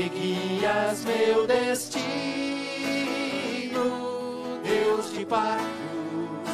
que 0.00 0.08
guias 0.08 1.04
meu 1.04 1.46
destino, 1.46 1.98
Deus 4.62 5.12
de 5.12 5.26
pactos, 5.26 6.48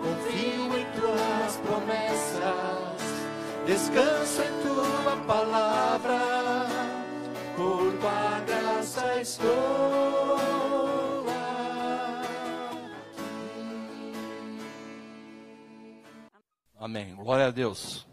confio 0.00 0.78
em 0.78 0.86
tuas 0.92 1.56
promessas, 1.56 3.02
descanso 3.66 4.42
em 4.42 4.62
tua 4.62 5.16
palavra, 5.26 6.20
por 7.56 7.92
tua 7.98 8.40
graça 8.46 9.20
estou. 9.20 10.36
Amém. 16.78 17.16
Glória 17.16 17.46
a 17.46 17.50
Deus. 17.50 18.06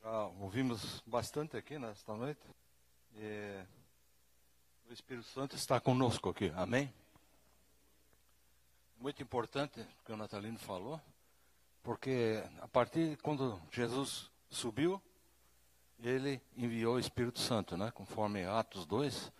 Já 0.00 0.26
ouvimos 0.38 1.02
bastante 1.04 1.56
aqui 1.56 1.80
nesta 1.80 2.14
noite. 2.14 2.46
E 3.18 3.64
o 4.88 4.92
Espírito 4.92 5.26
Santo 5.28 5.56
está 5.56 5.80
conosco 5.80 6.28
aqui. 6.28 6.52
Amém. 6.54 6.92
Muito 8.98 9.22
importante 9.22 9.80
o 9.80 10.04
que 10.04 10.12
o 10.12 10.16
Natalino 10.16 10.58
falou, 10.58 11.00
porque 11.82 12.42
a 12.60 12.68
partir 12.68 13.10
de 13.10 13.16
quando 13.16 13.60
Jesus 13.70 14.30
subiu, 14.50 15.00
ele 15.98 16.40
enviou 16.56 16.96
o 16.96 16.98
Espírito 16.98 17.40
Santo, 17.40 17.76
né? 17.76 17.90
conforme 17.90 18.44
Atos 18.44 18.84
2. 18.84 19.32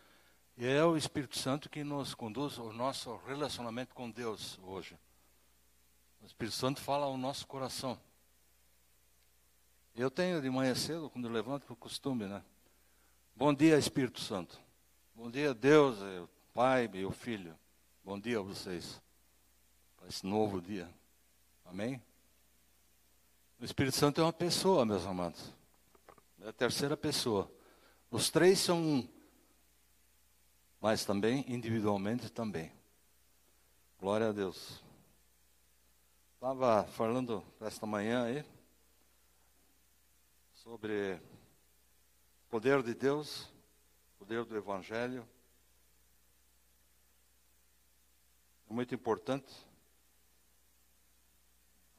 E 0.56 0.66
é 0.66 0.82
o 0.82 0.96
Espírito 0.96 1.38
Santo 1.38 1.68
que 1.68 1.84
nos 1.84 2.14
conduz 2.14 2.58
ao 2.58 2.72
nosso 2.72 3.14
relacionamento 3.26 3.94
com 3.94 4.10
Deus 4.10 4.58
hoje. 4.62 4.98
O 6.22 6.26
Espírito 6.26 6.56
Santo 6.56 6.80
fala 6.80 7.04
ao 7.04 7.18
nosso 7.18 7.46
coração. 7.46 8.00
Eu 9.94 10.10
tenho 10.10 10.40
de 10.40 10.48
manhã 10.48 10.74
cedo, 10.74 11.10
quando 11.10 11.26
eu 11.26 11.32
levanto, 11.32 11.66
por 11.66 11.76
costume, 11.76 12.26
né? 12.26 12.42
Bom 13.38 13.52
dia, 13.52 13.76
Espírito 13.76 14.18
Santo. 14.18 14.58
Bom 15.14 15.30
dia, 15.30 15.52
Deus, 15.52 16.00
é 16.00 16.26
Pai 16.54 16.88
o 17.04 17.10
Filho. 17.10 17.54
Bom 18.02 18.18
dia 18.18 18.38
a 18.38 18.42
vocês. 18.42 18.98
Para 19.94 20.08
esse 20.08 20.24
novo 20.24 20.58
dia. 20.58 20.88
Amém? 21.66 22.02
O 23.60 23.64
Espírito 23.66 23.94
Santo 23.94 24.22
é 24.22 24.24
uma 24.24 24.32
pessoa, 24.32 24.86
meus 24.86 25.04
amados. 25.04 25.52
É 26.40 26.48
a 26.48 26.52
terceira 26.52 26.96
pessoa. 26.96 27.52
Os 28.10 28.30
três 28.30 28.58
são 28.58 28.80
um. 28.80 29.08
Mas 30.80 31.04
também, 31.04 31.44
individualmente, 31.46 32.30
também. 32.30 32.72
Glória 34.00 34.30
a 34.30 34.32
Deus. 34.32 34.82
Estava 36.36 36.84
falando 36.84 37.44
esta 37.60 37.84
manhã 37.84 38.24
aí 38.24 38.42
sobre 40.54 41.20
poder 42.56 42.82
de 42.82 42.94
Deus, 42.94 43.52
poder 44.18 44.42
do 44.46 44.56
Evangelho. 44.56 45.28
É 48.70 48.72
muito 48.72 48.94
importante 48.94 49.54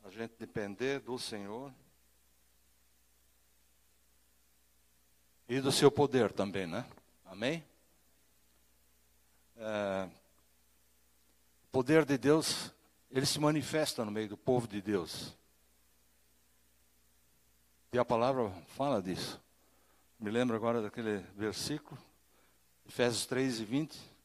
a 0.03 0.09
gente 0.09 0.33
depender 0.39 0.99
do 0.99 1.19
Senhor 1.19 1.71
e 5.47 5.61
do 5.61 5.71
seu 5.71 5.91
poder 5.91 6.33
também, 6.33 6.65
né? 6.65 6.89
Amém? 7.23 7.63
É, 9.57 10.09
o 11.65 11.67
poder 11.71 12.03
de 12.03 12.17
Deus, 12.17 12.73
ele 13.11 13.27
se 13.27 13.39
manifesta 13.39 14.03
no 14.03 14.09
meio 14.09 14.29
do 14.29 14.37
povo 14.37 14.67
de 14.67 14.81
Deus. 14.81 15.37
E 17.93 17.99
a 17.99 18.03
palavra 18.03 18.49
fala 18.69 18.99
disso. 18.99 19.39
Me 20.19 20.31
lembro 20.31 20.55
agora 20.55 20.81
daquele 20.81 21.19
versículo, 21.35 22.01
Efésios 22.87 23.27
3 23.27 23.59
e 23.59 23.65
20, 23.65 24.17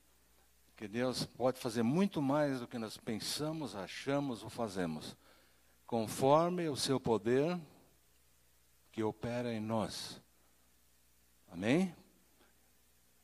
que 0.75 0.89
Deus 0.89 1.27
pode 1.27 1.61
fazer 1.61 1.83
muito 1.83 2.23
mais 2.23 2.61
do 2.61 2.67
que 2.67 2.79
nós 2.79 2.97
pensamos, 2.97 3.77
achamos 3.77 4.43
ou 4.43 4.49
fazemos, 4.49 5.15
conforme 5.87 6.67
o 6.67 6.77
seu 6.77 6.99
poder 6.99 7.61
que 8.91 9.03
opera 9.03 9.53
em 9.53 9.61
nós. 9.61 10.19
Amém? 11.51 11.95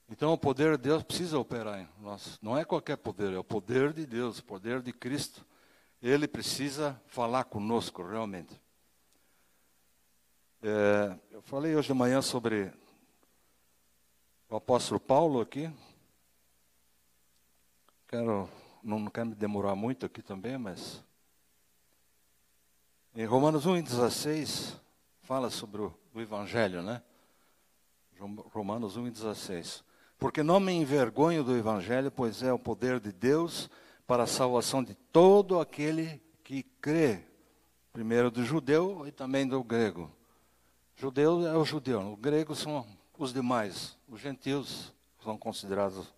Então 0.06 0.34
o 0.34 0.38
poder 0.38 0.76
de 0.76 0.84
Deus 0.84 1.02
precisa 1.02 1.38
operar 1.38 1.80
em 1.80 1.88
nós. 2.02 2.38
Não 2.42 2.56
é 2.56 2.66
qualquer 2.66 2.96
poder, 2.98 3.32
é 3.32 3.38
o 3.38 3.44
poder 3.44 3.94
de 3.94 4.04
Deus, 4.04 4.40
o 4.40 4.44
poder 4.44 4.82
de 4.82 4.92
Cristo. 4.92 5.42
Ele 6.02 6.28
precisa 6.28 7.00
falar 7.06 7.44
conosco 7.44 8.02
realmente. 8.02 8.60
É, 10.62 11.18
falei 11.48 11.74
hoje 11.74 11.88
de 11.88 11.94
manhã 11.94 12.20
sobre 12.20 12.70
o 14.50 14.56
apóstolo 14.56 15.00
Paulo 15.00 15.40
aqui. 15.40 15.72
Quero, 18.06 18.46
não, 18.84 18.98
não 18.98 19.10
quero 19.10 19.28
me 19.28 19.34
demorar 19.34 19.74
muito 19.74 20.04
aqui 20.04 20.20
também, 20.20 20.58
mas. 20.58 21.02
Em 23.14 23.24
Romanos 23.24 23.66
1,16 23.66 24.78
fala 25.22 25.48
sobre 25.48 25.80
o, 25.80 25.94
o 26.12 26.20
Evangelho, 26.20 26.82
né? 26.82 27.00
Romanos 28.52 28.98
1,16. 28.98 29.82
Porque 30.18 30.42
não 30.42 30.60
me 30.60 30.72
envergonho 30.72 31.42
do 31.42 31.56
Evangelho, 31.56 32.10
pois 32.10 32.42
é 32.42 32.52
o 32.52 32.58
poder 32.58 33.00
de 33.00 33.10
Deus 33.10 33.70
para 34.06 34.24
a 34.24 34.26
salvação 34.26 34.84
de 34.84 34.94
todo 34.94 35.58
aquele 35.58 36.20
que 36.44 36.62
crê, 36.62 37.24
primeiro 37.90 38.30
do 38.30 38.44
judeu 38.44 39.06
e 39.06 39.10
também 39.10 39.48
do 39.48 39.64
grego. 39.64 40.17
Judeu 41.00 41.46
é 41.46 41.56
o 41.56 41.64
judeu, 41.64 42.14
os 42.14 42.18
gregos 42.18 42.58
são 42.58 42.84
os 43.16 43.32
demais, 43.32 43.96
os 44.08 44.20
gentios 44.20 44.92
são 45.22 45.38
considerados 45.38 46.12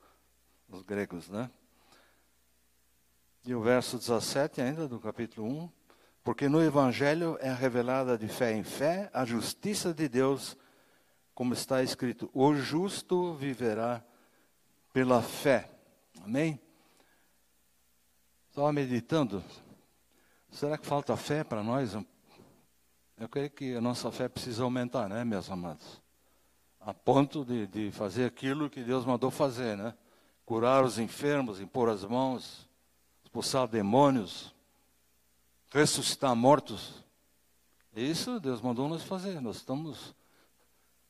os 0.71 0.81
gregos, 0.81 1.29
né? 1.29 1.51
E 3.45 3.55
o 3.55 3.61
verso 3.61 3.99
17 3.99 4.63
ainda 4.63 4.89
do 4.89 4.99
capítulo 4.99 5.47
1, 5.47 5.71
porque 6.25 6.49
no 6.49 6.63
evangelho 6.63 7.37
é 7.43 7.53
revelada 7.53 8.17
de 8.17 8.27
fé 8.27 8.55
em 8.55 8.65
fé 8.65 9.11
a 9.13 9.27
justiça 9.27 9.93
de 9.93 10.09
Deus, 10.09 10.57
como 11.35 11.53
está 11.53 11.83
escrito: 11.83 12.31
o 12.33 12.55
justo 12.55 13.35
viverá 13.35 14.03
pela 14.95 15.21
fé. 15.21 15.71
Amém? 16.23 16.59
Estava 18.49 18.73
meditando, 18.73 19.45
será 20.51 20.79
que 20.79 20.87
falta 20.87 21.15
fé 21.19 21.45
para 21.45 21.63
nós 21.63 21.95
eu 23.21 23.29
creio 23.29 23.51
que 23.51 23.75
a 23.75 23.83
nossa 23.83 24.11
fé 24.11 24.31
precisa 24.31 24.63
aumentar, 24.65 25.07
né, 25.07 25.23
meus 25.25 25.51
amados? 25.51 26.01
A 26.81 26.95
ponto 26.95 27.45
de, 27.45 27.67
de 27.67 27.91
fazer 27.93 28.25
aquilo 28.25 28.71
que 28.71 28.83
Deus 28.83 29.05
mandou 29.05 29.31
fazer, 29.31 29.77
né? 29.77 29.95
Curar 30.47 30.83
os 30.83 30.99
enfermos, 30.99 31.61
impor 31.61 31.91
as 31.91 32.03
mãos, 32.03 32.67
expulsar 33.23 33.69
demônios, 33.69 34.55
ressuscitar 35.71 36.35
mortos. 36.35 37.05
Isso 37.95 38.41
Deus 38.41 38.63
mandou 38.63 38.89
nos 38.89 39.05
fazer. 39.05 39.39
Nós 39.39 39.57
estamos, 39.57 40.15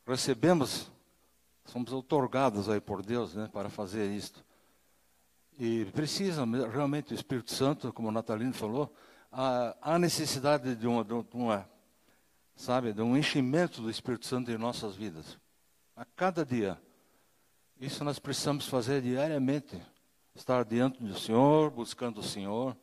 recebemos, 0.05 0.91
somos 1.65 1.93
otorgados 1.93 2.69
aí 2.69 2.81
por 2.81 3.03
Deus, 3.03 3.35
né, 3.35 3.49
para 3.53 3.71
fazer 3.71 4.11
isto. 4.11 4.45
E 5.57 5.85
precisa 5.93 6.45
realmente 6.45 7.13
o 7.13 7.15
Espírito 7.15 7.55
Santo, 7.55 7.93
como 7.93 8.09
o 8.09 8.13
Natalino 8.13 8.53
falou, 8.53 8.93
há, 9.31 9.97
necessidade 9.97 10.75
de 10.75 10.89
uma, 10.89 11.05
de 11.05 11.15
uma 11.35 11.71
sabe, 12.57 12.93
de 12.93 13.03
um 13.03 13.17
enchimento 13.17 13.81
do 13.81 13.91
Espírito 13.91 14.27
Santo 14.27 14.51
em 14.51 14.59
nossas 14.59 14.97
vidas. 14.97 15.39
A 15.97 16.05
cada 16.05 16.45
dia. 16.45 16.81
Isso 17.81 18.05
nós 18.05 18.19
precisamos 18.19 18.67
fazer 18.67 19.03
diariamente. 19.03 19.81
Estar 20.35 20.65
diante 20.65 21.03
do 21.03 21.19
Senhor, 21.19 21.71
buscando 21.71 22.21
o 22.21 22.23
Senhor, 22.23 22.77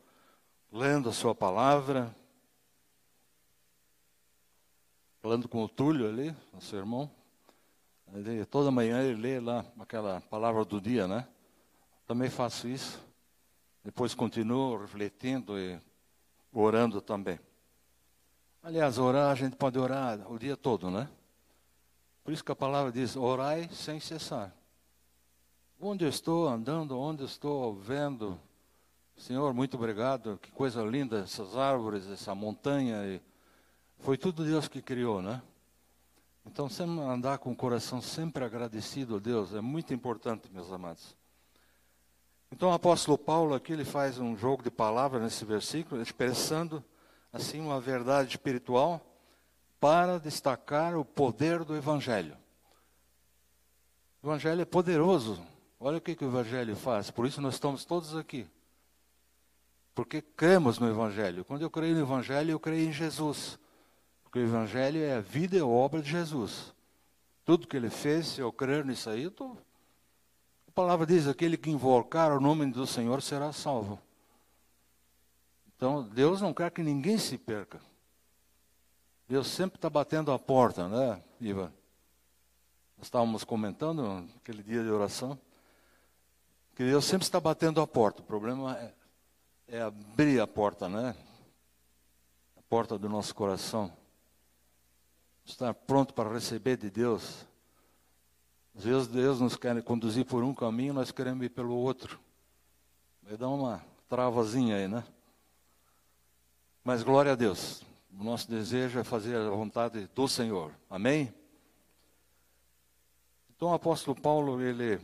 lendo 0.71 1.09
a 1.09 1.13
Sua 1.13 1.33
palavra. 1.33 2.15
Falando 5.21 5.47
com 5.47 5.63
o 5.63 5.69
Túlio 5.69 6.07
ali, 6.07 6.35
nosso 6.53 6.75
irmão. 6.75 7.09
Ele, 8.13 8.45
toda 8.45 8.71
manhã 8.71 9.01
ele 9.01 9.19
lê 9.21 9.39
lá 9.39 9.65
aquela 9.79 10.21
palavra 10.21 10.63
do 10.63 10.79
dia, 10.79 11.07
né? 11.07 11.27
Também 12.05 12.29
faço 12.29 12.67
isso. 12.67 13.01
Depois 13.83 14.13
continuo 14.13 14.77
refletindo 14.77 15.59
e 15.59 15.79
orando 16.51 17.01
também. 17.01 17.39
Aliás, 18.67 18.97
orar, 18.97 19.31
a 19.31 19.35
gente 19.35 19.55
pode 19.55 19.79
orar 19.79 20.29
o 20.29 20.37
dia 20.37 20.57
todo, 20.57 20.91
né? 20.91 21.07
Por 22.21 22.33
isso 22.33 22.43
que 22.43 22.51
a 22.51 22.55
palavra 22.55 22.91
diz: 22.91 23.15
orai 23.15 23.69
sem 23.71 23.97
cessar. 23.97 24.53
Onde 25.79 26.03
eu 26.03 26.09
estou 26.09 26.49
andando, 26.49 26.99
onde 26.99 27.21
eu 27.21 27.27
estou 27.27 27.73
vendo, 27.75 28.37
Senhor, 29.15 29.53
muito 29.53 29.77
obrigado, 29.77 30.37
que 30.41 30.51
coisa 30.51 30.83
linda 30.83 31.19
essas 31.19 31.55
árvores, 31.55 32.09
essa 32.09 32.35
montanha. 32.35 33.21
Foi 33.99 34.17
tudo 34.17 34.43
Deus 34.43 34.67
que 34.67 34.81
criou, 34.81 35.21
né? 35.21 35.41
Então, 36.45 36.67
sempre 36.67 36.99
andar 36.99 37.37
com 37.37 37.53
o 37.53 37.55
coração 37.55 38.01
sempre 38.01 38.43
agradecido 38.43 39.15
a 39.15 39.19
Deus 39.19 39.53
é 39.53 39.61
muito 39.61 39.93
importante, 39.93 40.51
meus 40.51 40.69
amados. 40.73 41.15
Então, 42.51 42.71
o 42.71 42.73
apóstolo 42.73 43.17
Paulo 43.17 43.55
aqui 43.55 43.71
ele 43.71 43.85
faz 43.85 44.19
um 44.19 44.35
jogo 44.35 44.61
de 44.61 44.69
palavras 44.69 45.21
nesse 45.21 45.45
versículo, 45.45 46.01
expressando 46.01 46.83
assim 47.31 47.59
uma 47.59 47.79
verdade 47.79 48.29
espiritual 48.29 49.01
para 49.79 50.19
destacar 50.19 50.95
o 50.95 51.05
poder 51.05 51.63
do 51.63 51.75
evangelho. 51.75 52.37
O 54.21 54.27
Evangelho 54.27 54.61
é 54.61 54.65
poderoso. 54.65 55.41
Olha 55.79 55.97
o 55.97 56.01
que, 56.01 56.15
que 56.15 56.25
o 56.25 56.27
Evangelho 56.27 56.75
faz. 56.75 57.11
Por 57.11 57.25
isso 57.25 57.39
nós 57.39 57.53
estamos 57.53 57.85
todos 57.85 58.15
aqui. 58.15 58.47
Porque 59.93 60.21
cremos 60.21 60.79
no 60.79 60.89
Evangelho. 60.89 61.45
Quando 61.45 61.61
eu 61.61 61.69
creio 61.69 61.95
no 61.95 62.01
Evangelho, 62.01 62.51
eu 62.51 62.59
creio 62.59 62.89
em 62.89 62.91
Jesus. 62.91 63.59
Porque 64.23 64.39
o 64.39 64.43
Evangelho 64.43 65.01
é 65.01 65.15
a 65.15 65.21
vida 65.21 65.55
e 65.55 65.59
a 65.59 65.65
obra 65.65 66.01
de 66.01 66.09
Jesus. 66.09 66.73
Tudo 67.45 67.67
que 67.67 67.77
ele 67.77 67.89
fez, 67.89 68.27
se 68.27 68.41
eu 68.41 68.51
crer 68.51 68.83
nisso 68.83 69.09
aí, 69.09 69.29
tô... 69.29 69.55
a 70.67 70.71
palavra 70.73 71.05
diz: 71.05 71.27
aquele 71.27 71.55
que 71.55 71.69
invocar 71.69 72.31
o 72.31 72.41
nome 72.41 72.65
do 72.65 72.85
Senhor 72.85 73.21
será 73.21 73.53
salvo. 73.53 73.97
Então, 75.77 76.03
Deus 76.03 76.41
não 76.41 76.53
quer 76.53 76.71
que 76.71 76.81
ninguém 76.81 77.19
se 77.19 77.37
perca. 77.37 77.79
Deus 79.29 79.47
sempre 79.47 79.77
está 79.77 79.89
batendo 79.89 80.31
a 80.31 80.39
porta, 80.39 80.87
né, 80.87 81.23
Iva? 81.39 81.71
Nós 82.97 83.05
estávamos 83.05 83.43
comentando 83.43 84.27
aquele 84.37 84.63
dia 84.63 84.83
de 84.83 84.89
oração 84.89 85.39
que 86.75 86.83
Deus 86.83 87.05
sempre 87.05 87.25
está 87.25 87.39
batendo 87.39 87.79
a 87.79 87.87
porta. 87.87 88.21
O 88.21 88.25
problema 88.25 88.75
é, 88.77 88.93
é 89.67 89.81
abrir 89.81 90.39
a 90.39 90.47
porta, 90.47 90.89
né? 90.89 91.15
A 92.55 92.61
porta 92.69 92.97
do 92.97 93.07
nosso 93.07 93.35
coração. 93.35 93.91
Estar 95.45 95.73
pronto 95.73 96.13
para 96.13 96.31
receber 96.31 96.77
de 96.77 96.89
Deus. 96.89 97.45
Às 98.75 98.83
vezes 98.83 99.07
Deus 99.07 99.39
nos 99.39 99.55
quer 99.55 99.81
conduzir 99.83 100.25
por 100.25 100.43
um 100.43 100.53
caminho, 100.53 100.93
nós 100.93 101.11
queremos 101.11 101.45
ir 101.45 101.49
pelo 101.49 101.75
outro. 101.75 102.19
Vai 103.23 103.37
dar 103.37 103.49
uma 103.49 103.83
travazinha 104.07 104.75
aí, 104.75 104.87
né? 104.87 105.03
Mas 106.87 107.03
glória 107.03 107.33
a 107.33 107.35
Deus. 107.35 107.83
O 108.17 108.23
nosso 108.23 108.49
desejo 108.49 108.97
é 108.97 109.03
fazer 109.03 109.35
a 109.35 109.49
vontade 109.49 110.07
do 110.15 110.25
Senhor. 110.25 110.71
Amém? 110.89 111.33
Então 113.53 113.71
o 113.71 113.73
apóstolo 113.73 114.15
Paulo, 114.15 114.61
ele 114.61 114.97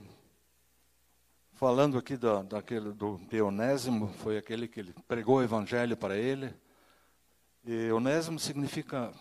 falando 1.56 1.98
aqui 1.98 2.16
da, 2.16 2.42
daquele, 2.42 2.94
do 2.94 3.20
Onésimo, 3.46 4.08
foi 4.20 4.38
aquele 4.38 4.66
que 4.66 4.80
ele 4.80 4.96
pregou 5.10 5.40
o 5.40 5.44
evangelho 5.44 5.98
para 5.98 6.16
ele. 6.16 6.56
E 7.66 7.92
onésimo 7.92 8.40
significa 8.40 9.12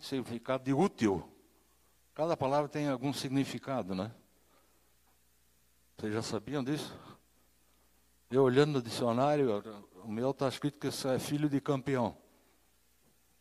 significado 0.00 0.64
de 0.64 0.72
útil. 0.72 1.22
Cada 2.14 2.34
palavra 2.34 2.66
tem 2.66 2.88
algum 2.88 3.12
significado, 3.12 3.94
né? 3.94 4.10
Vocês 5.98 6.14
já 6.14 6.22
sabiam 6.22 6.64
disso? 6.64 6.98
Eu 8.28 8.42
olhando 8.42 8.72
no 8.72 8.82
dicionário, 8.82 9.62
o 10.02 10.10
meu 10.10 10.32
está 10.32 10.48
escrito 10.48 10.80
que 10.80 10.88
isso 10.88 11.06
é 11.06 11.18
filho 11.18 11.48
de 11.48 11.60
campeão. 11.60 12.16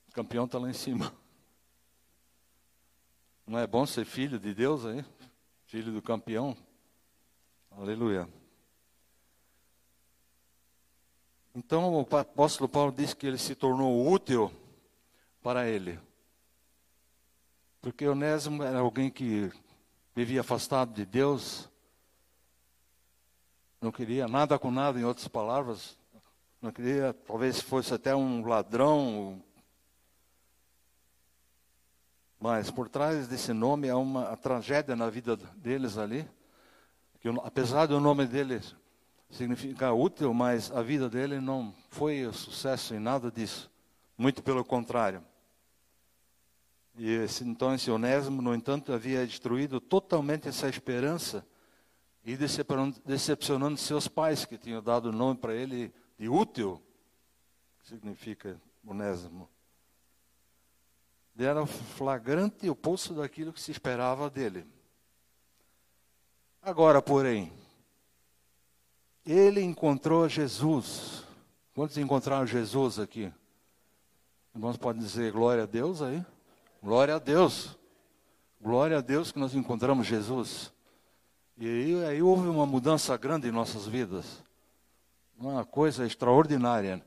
O 0.09 0.11
campeão 0.11 0.45
está 0.45 0.59
lá 0.59 0.69
em 0.69 0.73
cima. 0.73 1.11
Não 3.47 3.57
é 3.57 3.65
bom 3.65 3.85
ser 3.85 4.05
filho 4.05 4.39
de 4.39 4.53
Deus 4.53 4.85
aí? 4.85 5.03
Filho 5.65 5.91
do 5.91 6.01
campeão? 6.01 6.55
Aleluia. 7.71 8.29
Então 11.53 11.95
o 11.95 12.15
apóstolo 12.17 12.69
Paulo 12.69 12.91
diz 12.91 13.13
que 13.13 13.25
ele 13.25 13.37
se 13.37 13.55
tornou 13.55 14.11
útil 14.11 14.51
para 15.41 15.67
ele. 15.67 15.99
Porque 17.81 18.07
Onésimo 18.07 18.61
era 18.61 18.79
alguém 18.79 19.09
que 19.09 19.51
vivia 20.15 20.41
afastado 20.41 20.93
de 20.93 21.05
Deus, 21.05 21.69
não 23.85 23.91
queria 23.91 24.27
nada 24.27 24.57
com 24.57 24.71
nada, 24.71 24.99
em 24.99 25.03
outras 25.03 25.27
palavras, 25.27 25.95
não 26.59 26.71
queria, 26.71 27.13
talvez 27.27 27.61
fosse 27.61 27.93
até 27.93 28.15
um 28.15 28.43
ladrão. 28.43 29.39
Mas 32.39 32.71
por 32.71 32.89
trás 32.89 33.27
desse 33.27 33.53
nome 33.53 33.87
há 33.87 33.95
uma 33.95 34.35
tragédia 34.37 34.95
na 34.95 35.07
vida 35.07 35.37
deles 35.57 35.99
ali. 35.99 36.27
Que 37.19 37.29
apesar 37.43 37.85
do 37.85 37.99
nome 37.99 38.25
dele 38.25 38.59
significa 39.29 39.93
útil, 39.93 40.33
mas 40.33 40.71
a 40.71 40.81
vida 40.81 41.07
dele 41.07 41.39
não 41.39 41.71
foi 41.89 42.27
sucesso 42.33 42.95
em 42.95 42.99
nada 42.99 43.29
disso. 43.29 43.69
Muito 44.17 44.41
pelo 44.41 44.65
contrário. 44.65 45.23
E 46.97 47.07
esse, 47.07 47.43
então 47.43 47.75
esse 47.75 47.91
Onésimo, 47.91 48.41
no 48.41 48.55
entanto, 48.55 48.91
havia 48.91 49.27
destruído 49.27 49.79
totalmente 49.79 50.47
essa 50.47 50.67
esperança 50.67 51.45
e 52.25 52.35
decepcionando 52.35 53.77
seus 53.77 54.07
pais, 54.07 54.45
que 54.45 54.57
tinham 54.57 54.81
dado 54.81 55.09
o 55.09 55.11
nome 55.11 55.39
para 55.39 55.53
ele 55.53 55.93
de 56.17 56.27
útil, 56.27 56.81
que 57.79 57.87
significa 57.87 58.59
Onésimo. 58.83 59.47
Era 61.37 61.65
flagrante 61.67 62.67
oposto 62.67 63.13
daquilo 63.13 63.53
que 63.53 63.61
se 63.61 63.69
esperava 63.69 64.27
dele. 64.27 64.65
Agora, 66.63 66.99
porém, 66.99 67.53
ele 69.23 69.61
encontrou 69.61 70.27
Jesus. 70.27 71.23
Quantos 71.75 71.97
encontraram 71.97 72.47
Jesus 72.47 72.97
aqui? 72.97 73.31
Irmãos, 74.55 74.77
podem 74.77 75.01
dizer 75.01 75.31
glória 75.31 75.63
a 75.63 75.67
Deus 75.67 76.01
aí? 76.01 76.25
Glória 76.81 77.15
a 77.17 77.19
Deus. 77.19 77.77
Glória 78.59 78.97
a 78.97 79.01
Deus 79.01 79.31
que 79.31 79.37
nós 79.37 79.53
encontramos 79.53 80.07
Jesus. 80.07 80.73
E 81.57 81.67
aí, 81.67 82.05
aí 82.05 82.21
houve 82.21 82.47
uma 82.47 82.65
mudança 82.65 83.15
grande 83.15 83.47
em 83.47 83.51
nossas 83.51 83.87
vidas. 83.87 84.43
Uma 85.37 85.63
coisa 85.63 86.05
extraordinária. 86.05 87.03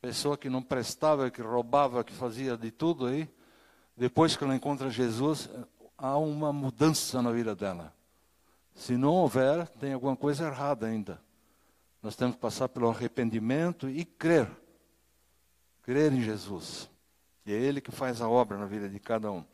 Pessoa 0.00 0.38
que 0.38 0.48
não 0.48 0.62
prestava, 0.62 1.30
que 1.30 1.42
roubava, 1.42 2.04
que 2.04 2.12
fazia 2.12 2.56
de 2.56 2.70
tudo 2.70 3.06
aí. 3.06 3.28
Depois 3.96 4.36
que 4.36 4.44
ela 4.44 4.54
encontra 4.54 4.90
Jesus, 4.90 5.48
há 5.98 6.16
uma 6.16 6.52
mudança 6.52 7.20
na 7.20 7.32
vida 7.32 7.54
dela. 7.54 7.92
Se 8.74 8.96
não 8.96 9.12
houver, 9.14 9.66
tem 9.68 9.92
alguma 9.92 10.16
coisa 10.16 10.46
errada 10.46 10.86
ainda. 10.86 11.20
Nós 12.02 12.14
temos 12.14 12.36
que 12.36 12.40
passar 12.40 12.68
pelo 12.68 12.88
arrependimento 12.88 13.88
e 13.88 14.04
crer. 14.04 14.50
Crer 15.82 16.12
em 16.12 16.20
Jesus. 16.20 16.90
E 17.46 17.52
é 17.52 17.56
Ele 17.56 17.80
que 17.80 17.90
faz 17.90 18.20
a 18.20 18.28
obra 18.28 18.58
na 18.58 18.66
vida 18.66 18.88
de 18.88 19.00
cada 19.00 19.32
um. 19.32 19.44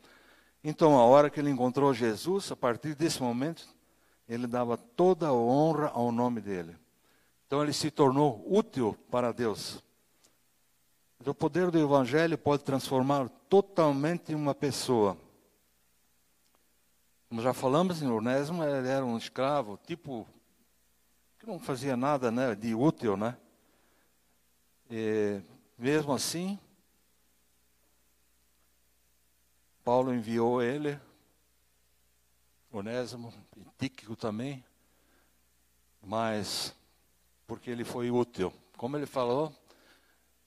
Então, 0.63 0.99
a 0.99 1.03
hora 1.03 1.29
que 1.29 1.39
ele 1.39 1.49
encontrou 1.49 1.91
Jesus, 1.91 2.51
a 2.51 2.55
partir 2.55 2.93
desse 2.93 3.21
momento, 3.21 3.67
ele 4.33 4.47
dava 4.47 4.77
toda 4.77 5.27
a 5.27 5.33
honra 5.33 5.89
ao 5.89 6.11
nome 6.11 6.39
dele. 6.39 6.77
Então, 7.45 7.61
ele 7.61 7.73
se 7.73 7.91
tornou 7.91 8.45
útil 8.47 8.97
para 9.09 9.33
Deus. 9.33 9.83
O 11.25 11.33
poder 11.33 11.69
do 11.69 11.77
Evangelho 11.77 12.37
pode 12.37 12.63
transformar 12.63 13.27
totalmente 13.49 14.33
uma 14.33 14.55
pessoa. 14.55 15.17
Como 17.27 17.41
já 17.41 17.53
falamos, 17.53 18.01
em 18.01 18.09
Onésimo 18.09 18.63
ele 18.63 18.87
era 18.87 19.05
um 19.05 19.17
escravo, 19.17 19.77
tipo 19.85 20.27
que 21.37 21.45
não 21.45 21.59
fazia 21.59 21.97
nada 21.97 22.31
né, 22.31 22.55
de 22.55 22.75
útil, 22.75 23.17
né? 23.17 23.35
E, 24.89 25.41
mesmo 25.77 26.13
assim, 26.13 26.59
Paulo 29.83 30.13
enviou 30.13 30.61
ele, 30.61 30.99
Onésimo, 32.71 33.33
e 33.57 33.63
Tíquico 33.81 34.15
também, 34.15 34.63
mas 36.03 36.71
porque 37.47 37.71
ele 37.71 37.83
foi 37.83 38.11
útil. 38.11 38.53
Como 38.77 38.95
ele 38.95 39.07
falou, 39.07 39.51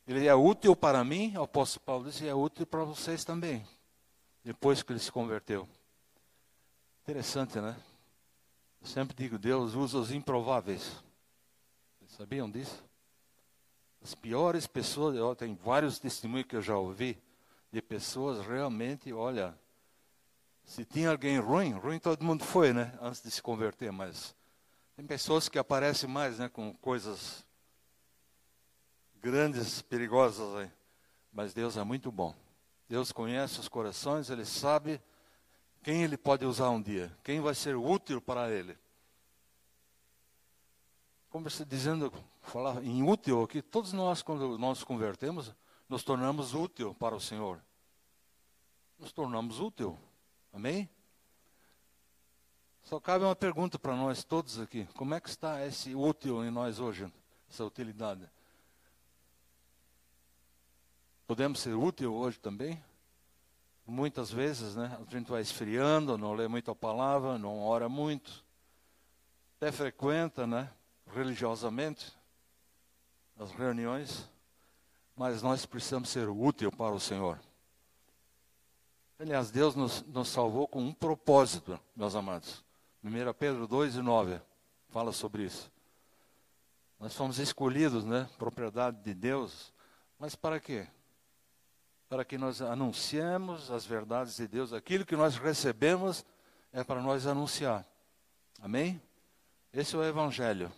ele 0.06 0.28
é 0.28 0.34
útil 0.36 0.76
para 0.76 1.02
mim, 1.02 1.36
o 1.36 1.42
apóstolo 1.42 1.84
Paulo 1.84 2.04
disse, 2.04 2.28
é 2.28 2.32
útil 2.32 2.64
para 2.64 2.84
vocês 2.84 3.24
também, 3.24 3.66
depois 4.44 4.84
que 4.84 4.92
ele 4.92 5.00
se 5.00 5.10
converteu. 5.10 5.68
Interessante, 7.02 7.58
né? 7.58 7.76
Eu 8.80 8.86
sempre 8.86 9.16
digo, 9.16 9.36
Deus 9.36 9.74
usa 9.74 9.98
os 9.98 10.12
improváveis. 10.12 11.02
Vocês 11.98 12.12
sabiam 12.12 12.48
disso? 12.48 12.84
As 14.00 14.14
piores 14.14 14.68
pessoas, 14.68 15.16
eu 15.16 15.34
tenho 15.34 15.56
vários 15.56 15.98
testemunhos 15.98 16.46
que 16.46 16.54
eu 16.54 16.62
já 16.62 16.78
ouvi 16.78 17.20
de 17.72 17.82
pessoas 17.82 18.46
realmente, 18.46 19.12
olha, 19.12 19.58
se 20.64 20.84
tinha 20.84 21.10
alguém 21.10 21.38
ruim, 21.38 21.72
ruim 21.72 21.98
todo 21.98 22.24
mundo 22.24 22.44
foi, 22.44 22.72
né? 22.72 22.96
Antes 23.00 23.22
de 23.22 23.30
se 23.30 23.42
converter, 23.42 23.92
mas 23.92 24.34
tem 24.96 25.06
pessoas 25.06 25.48
que 25.48 25.58
aparecem 25.58 26.08
mais, 26.08 26.38
né? 26.38 26.48
Com 26.48 26.74
coisas 26.74 27.44
grandes, 29.20 29.82
perigosas 29.82 30.54
aí. 30.56 30.70
Mas 31.32 31.52
Deus 31.52 31.76
é 31.76 31.84
muito 31.84 32.10
bom. 32.10 32.34
Deus 32.88 33.12
conhece 33.12 33.60
os 33.60 33.68
corações, 33.68 34.30
Ele 34.30 34.44
sabe 34.44 35.00
quem 35.84 36.02
ele 36.02 36.16
pode 36.16 36.46
usar 36.46 36.70
um 36.70 36.80
dia? 36.80 37.14
Quem 37.22 37.42
vai 37.42 37.54
ser 37.54 37.76
útil 37.76 38.18
para 38.18 38.50
ele? 38.50 38.74
Como 41.28 41.48
você 41.48 41.62
dizendo, 41.62 42.10
falar 42.40 42.82
em 42.82 43.02
útil 43.02 43.42
aqui, 43.42 43.60
todos 43.60 43.92
nós, 43.92 44.22
quando 44.22 44.56
nós 44.56 44.82
convertemos, 44.82 45.54
nos 45.86 46.02
tornamos 46.02 46.54
útil 46.54 46.94
para 46.94 47.14
o 47.14 47.20
Senhor. 47.20 47.62
Nos 48.98 49.12
tornamos 49.12 49.60
útil. 49.60 49.98
Amém? 50.54 50.88
Só 52.84 52.98
cabe 52.98 53.24
uma 53.24 53.36
pergunta 53.36 53.78
para 53.78 53.94
nós 53.94 54.24
todos 54.24 54.58
aqui. 54.58 54.88
Como 54.94 55.12
é 55.12 55.20
que 55.20 55.28
está 55.28 55.66
esse 55.66 55.94
útil 55.94 56.42
em 56.42 56.50
nós 56.50 56.78
hoje? 56.78 57.12
Essa 57.50 57.64
utilidade? 57.64 58.26
Podemos 61.26 61.60
ser 61.60 61.74
útil 61.74 62.14
hoje 62.14 62.38
também? 62.38 62.82
muitas 63.86 64.30
vezes, 64.30 64.74
né, 64.74 64.96
a 64.98 65.10
gente 65.10 65.30
vai 65.30 65.42
esfriando, 65.42 66.16
não 66.16 66.32
lê 66.32 66.48
muito 66.48 66.70
a 66.70 66.74
palavra, 66.74 67.38
não 67.38 67.62
ora 67.62 67.88
muito, 67.88 68.44
até 69.56 69.70
frequenta, 69.70 70.46
né, 70.46 70.70
religiosamente 71.12 72.12
as 73.38 73.50
reuniões, 73.52 74.28
mas 75.16 75.42
nós 75.42 75.66
precisamos 75.66 76.08
ser 76.08 76.28
útil 76.28 76.72
para 76.72 76.94
o 76.94 77.00
Senhor. 77.00 77.38
Aliás, 79.18 79.50
Deus 79.50 79.76
nos, 79.76 80.02
nos 80.06 80.28
salvou 80.28 80.66
com 80.66 80.82
um 80.82 80.92
propósito, 80.92 81.78
meus 81.94 82.16
amados. 82.16 82.64
1 83.02 83.10
Pedro 83.38 83.66
2 83.68 83.96
e 83.96 84.02
9 84.02 84.40
fala 84.88 85.12
sobre 85.12 85.44
isso. 85.44 85.70
Nós 86.98 87.14
fomos 87.14 87.38
escolhidos, 87.38 88.04
né, 88.04 88.28
propriedade 88.38 89.02
de 89.02 89.14
Deus, 89.14 89.72
mas 90.18 90.34
para 90.34 90.58
quê? 90.58 90.88
Para 92.08 92.24
que 92.24 92.36
nós 92.36 92.60
anunciemos 92.60 93.70
as 93.70 93.86
verdades 93.86 94.36
de 94.36 94.48
Deus. 94.48 94.72
Aquilo 94.72 95.06
que 95.06 95.16
nós 95.16 95.36
recebemos 95.36 96.24
é 96.72 96.82
para 96.82 97.00
nós 97.00 97.26
anunciar. 97.26 97.86
Amém? 98.60 99.00
Esse 99.72 99.94
é 99.94 99.98
o 99.98 100.04
Evangelho. 100.04 100.72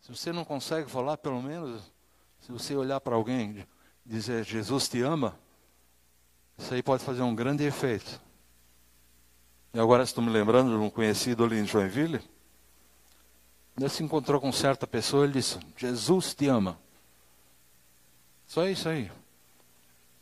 Se 0.00 0.10
você 0.10 0.32
não 0.32 0.44
consegue 0.44 0.88
falar, 0.90 1.18
pelo 1.18 1.42
menos, 1.42 1.92
se 2.40 2.50
você 2.50 2.74
olhar 2.74 3.00
para 3.00 3.14
alguém 3.14 3.66
e 4.06 4.08
dizer 4.08 4.44
Jesus 4.44 4.88
te 4.88 5.02
ama, 5.02 5.38
isso 6.58 6.74
aí 6.74 6.82
pode 6.82 7.04
fazer 7.04 7.22
um 7.22 7.34
grande 7.34 7.64
efeito. 7.64 8.20
E 9.72 9.80
agora 9.80 10.04
estou 10.04 10.22
me 10.22 10.30
lembrando 10.30 10.70
de 10.70 10.76
um 10.76 10.88
conhecido 10.88 11.44
ali 11.44 11.58
em 11.58 11.66
Joinville. 11.66 12.20
Ele 13.76 13.88
se 13.88 14.04
encontrou 14.04 14.40
com 14.40 14.52
certa 14.52 14.86
pessoa, 14.86 15.24
ele 15.24 15.32
disse: 15.34 15.58
Jesus 15.76 16.32
te 16.34 16.46
ama. 16.46 16.78
Só 18.46 18.68
isso 18.68 18.88
aí. 18.88 19.10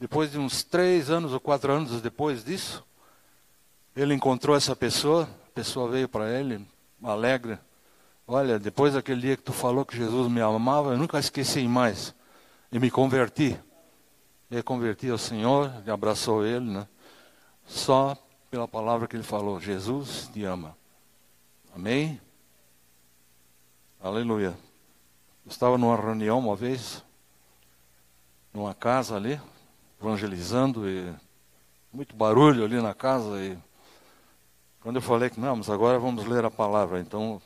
Depois 0.01 0.33
de 0.33 0.39
uns 0.39 0.63
três 0.63 1.11
anos 1.11 1.33
ou 1.33 1.39
quatro 1.39 1.71
anos 1.71 2.01
depois 2.01 2.43
disso, 2.43 2.83
ele 3.95 4.15
encontrou 4.15 4.57
essa 4.57 4.75
pessoa, 4.75 5.25
a 5.25 5.51
pessoa 5.55 5.91
veio 5.91 6.09
para 6.09 6.31
ele, 6.31 6.67
alegre. 7.03 7.59
Olha, 8.27 8.59
depois 8.59 8.95
daquele 8.95 9.21
dia 9.21 9.37
que 9.37 9.43
tu 9.43 9.53
falou 9.53 9.85
que 9.85 9.97
Jesus 9.97 10.33
me 10.33 10.41
amava, 10.41 10.93
eu 10.93 10.99
nunca 10.99 11.19
esqueci 11.19 11.69
mais. 11.69 12.15
E 12.73 12.79
me 12.79 12.91
converti. 12.91 13.59
E 14.53 14.63
converti 14.63 15.09
ao 15.09 15.17
Senhor, 15.17 15.73
e 15.87 15.91
abraçou 15.91 16.45
ele, 16.45 16.71
né? 16.71 16.87
Só 17.65 18.15
pela 18.51 18.69
palavra 18.69 19.09
que 19.09 19.17
ele 19.17 19.23
falou: 19.23 19.59
Jesus 19.59 20.29
te 20.31 20.45
ama. 20.45 20.77
Amém? 21.75 22.21
Aleluia. 23.99 24.55
Estava 25.47 25.79
numa 25.79 25.97
reunião 25.97 26.39
uma 26.39 26.55
vez, 26.55 27.03
numa 28.53 28.75
casa 28.75 29.17
ali, 29.17 29.41
evangelizando 29.99 30.87
e 30.87 31.11
muito 31.91 32.15
barulho 32.15 32.63
ali 32.63 32.79
na 32.79 32.93
casa 32.93 33.43
e 33.43 33.59
quando 34.83 34.97
eu 34.97 35.03
falei 35.03 35.31
que 35.31 35.41
não, 35.41 35.57
mas 35.57 35.71
agora 35.71 35.99
vamos 35.99 36.27
ler 36.27 36.45
a 36.45 36.51
palavra, 36.51 37.01
então 37.01 37.37
o 37.37 37.43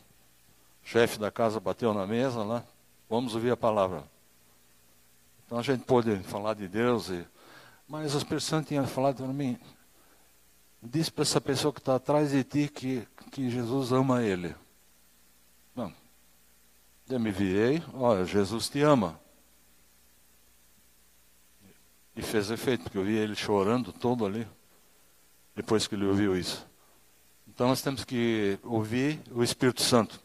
chefe 0.82 1.20
da 1.20 1.30
casa 1.30 1.60
bateu 1.60 1.94
na 1.94 2.04
mesa 2.04 2.42
lá, 2.42 2.64
vamos 3.08 3.36
ouvir 3.36 3.52
a 3.52 3.56
palavra. 3.56 4.15
Então 5.46 5.58
a 5.58 5.62
gente 5.62 5.84
pôde 5.84 6.16
falar 6.24 6.54
de 6.54 6.66
Deus, 6.66 7.08
e, 7.08 7.24
mas 7.88 8.14
as 8.16 8.24
pessoas 8.24 8.66
tinham 8.66 8.84
falado 8.86 9.18
para 9.18 9.32
mim, 9.32 9.56
diz 10.82 11.08
para 11.08 11.22
essa 11.22 11.40
pessoa 11.40 11.72
que 11.72 11.78
está 11.78 11.94
atrás 11.94 12.32
de 12.32 12.42
ti 12.42 12.68
que, 12.68 13.06
que 13.30 13.48
Jesus 13.48 13.92
ama 13.92 14.22
ele. 14.22 14.54
Não. 15.74 15.92
Eu 17.08 17.20
me 17.20 17.30
virei, 17.30 17.80
olha, 17.94 18.24
Jesus 18.24 18.68
te 18.68 18.82
ama. 18.82 19.20
E 22.16 22.22
fez 22.22 22.50
efeito, 22.50 22.84
porque 22.84 22.98
eu 22.98 23.04
vi 23.04 23.14
ele 23.14 23.36
chorando 23.36 23.92
todo 23.92 24.26
ali, 24.26 24.48
depois 25.54 25.86
que 25.86 25.94
ele 25.94 26.06
ouviu 26.06 26.36
isso. 26.36 26.66
Então 27.46 27.68
nós 27.68 27.82
temos 27.82 28.04
que 28.04 28.58
ouvir 28.64 29.20
o 29.30 29.44
Espírito 29.44 29.82
Santo. 29.82 30.18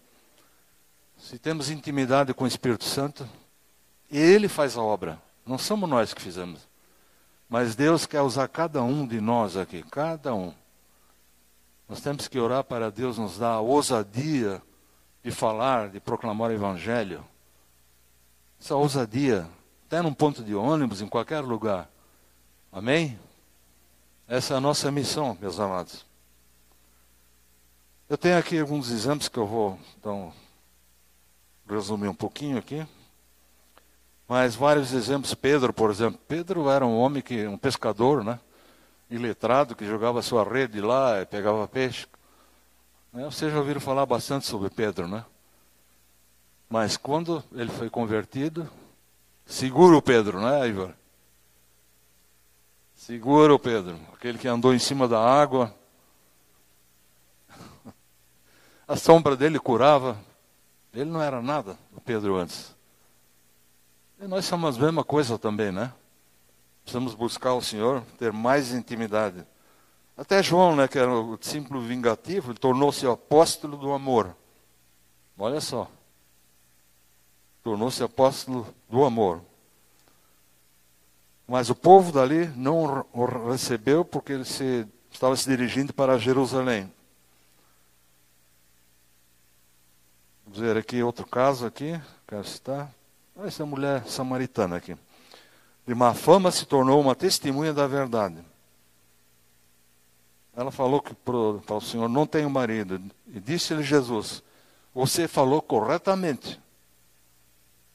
Se 1.18 1.38
temos 1.38 1.70
intimidade 1.70 2.34
com 2.34 2.46
o 2.46 2.48
Espírito 2.48 2.86
Santo, 2.86 3.30
ele 4.18 4.48
faz 4.48 4.76
a 4.78 4.82
obra, 4.82 5.22
não 5.46 5.58
somos 5.58 5.90
nós 5.90 6.14
que 6.14 6.22
fizemos. 6.22 6.68
Mas 7.50 7.76
Deus 7.76 8.06
quer 8.06 8.22
usar 8.22 8.48
cada 8.48 8.82
um 8.82 9.06
de 9.06 9.20
nós 9.20 9.58
aqui, 9.58 9.84
cada 9.84 10.34
um. 10.34 10.54
Nós 11.88 12.00
temos 12.00 12.28
que 12.28 12.40
orar 12.40 12.64
para 12.64 12.90
Deus 12.90 13.18
nos 13.18 13.38
dar 13.38 13.56
a 13.56 13.60
ousadia 13.60 14.62
de 15.22 15.32
falar, 15.32 15.90
de 15.90 16.00
proclamar 16.00 16.50
o 16.50 16.54
Evangelho. 16.54 17.26
Essa 18.60 18.76
ousadia, 18.76 19.50
até 19.86 20.02
num 20.02 20.14
ponto 20.14 20.44
de 20.44 20.56
ônibus, 20.56 21.02
em 21.02 21.08
qualquer 21.08 21.42
lugar. 21.42 21.90
Amém? 22.72 23.20
Essa 24.28 24.54
é 24.54 24.58
a 24.58 24.62
nossa 24.62 24.90
missão, 24.90 25.38
meus 25.42 25.60
amados. 25.60 26.06
Eu 28.08 28.18
tenho 28.18 28.38
aqui 28.38 28.60
alguns 28.60 28.90
exemplos 28.90 29.28
que 29.28 29.38
eu 29.38 29.46
vou 29.46 29.78
então, 29.98 30.34
resumir 31.70 32.08
um 32.08 32.16
pouquinho 32.16 32.58
aqui. 32.58 32.88
Mas 34.32 34.56
vários 34.56 34.94
exemplos, 34.94 35.34
Pedro, 35.34 35.74
por 35.74 35.92
exemplo. 35.92 36.18
Pedro 36.26 36.70
era 36.70 36.86
um 36.86 36.98
homem 36.98 37.22
que, 37.22 37.46
um 37.48 37.58
pescador, 37.58 38.24
né? 38.24 38.40
Iletrado, 39.10 39.76
que 39.76 39.86
jogava 39.86 40.22
sua 40.22 40.42
rede 40.46 40.80
lá 40.80 41.20
e 41.20 41.26
pegava 41.26 41.68
peixe. 41.68 42.08
Né? 43.12 43.26
Vocês 43.26 43.52
já 43.52 43.60
ouviram 43.60 43.82
falar 43.82 44.06
bastante 44.06 44.48
sobre 44.48 44.70
Pedro, 44.70 45.06
né? 45.06 45.26
Mas 46.70 46.96
quando 46.96 47.44
ele 47.52 47.70
foi 47.72 47.90
convertido, 47.90 48.70
segura 49.46 49.98
o 49.98 50.02
Pedro, 50.02 50.40
né, 50.40 50.66
Ivar? 50.66 50.96
Segura 52.96 53.54
o 53.54 53.60
Pedro, 53.60 54.00
aquele 54.14 54.38
que 54.38 54.48
andou 54.48 54.74
em 54.74 54.80
cima 54.80 55.10
da 55.10 55.20
água, 55.20 55.76
a 58.88 58.96
sombra 58.96 59.36
dele 59.36 59.60
curava. 59.60 60.18
Ele 60.94 61.10
não 61.12 61.22
era 61.22 61.42
nada, 61.42 61.78
o 61.94 62.00
Pedro 62.00 62.38
antes. 62.38 62.80
E 64.22 64.28
nós 64.28 64.46
somos 64.46 64.78
a 64.78 64.80
mesma 64.80 65.04
coisa 65.04 65.40
também, 65.40 65.72
né? 65.72 65.92
Precisamos 66.84 67.16
buscar 67.16 67.56
o 67.56 67.62
Senhor, 67.62 68.04
ter 68.20 68.32
mais 68.32 68.72
intimidade. 68.72 69.44
Até 70.16 70.44
João, 70.44 70.76
né, 70.76 70.88
que 70.88 71.00
era 71.00 71.12
o 71.12 71.36
discípulo 71.36 71.82
vingativo, 71.82 72.54
tornou-se 72.54 73.08
apóstolo 73.08 73.76
do 73.76 73.92
amor. 73.92 74.36
Olha 75.40 75.60
só. 75.60 75.90
Tornou-se 77.64 78.04
apóstolo 78.04 78.68
do 78.88 79.04
amor. 79.04 79.42
Mas 81.48 81.72
o 81.72 81.76
povo 81.76 82.12
dali 82.12 82.46
não 82.50 83.04
o 83.12 83.26
recebeu 83.50 84.06
porque 84.06 84.34
ele 84.34 84.46
se, 84.46 84.88
estava 85.10 85.36
se 85.36 85.50
dirigindo 85.50 85.94
para 85.94 86.20
Jerusalém. 86.20 86.94
Vamos 90.46 90.60
ver 90.60 90.78
aqui 90.78 91.02
outro 91.02 91.26
caso 91.26 91.66
aqui, 91.66 92.00
quero 92.28 92.44
citar. 92.44 93.01
Essa 93.44 93.66
mulher 93.66 94.06
samaritana 94.08 94.76
aqui. 94.78 94.96
De 95.88 95.96
má 95.96 96.14
fama 96.14 96.52
se 96.52 96.66
tornou 96.66 97.02
uma 97.02 97.16
testemunha 97.16 97.74
da 97.74 97.88
verdade. 97.88 98.38
Ela 100.56 100.70
falou 100.70 101.02
que 101.02 101.14
para 101.14 101.76
o 101.76 101.82
Senhor 101.82 102.08
não 102.08 102.28
tenho 102.28 102.50
marido. 102.50 103.02
E 103.28 103.40
disse-lhe 103.40 103.84
Jesus: 103.84 104.44
Você 104.94 105.28
falou 105.28 105.62
corretamente, 105.62 106.60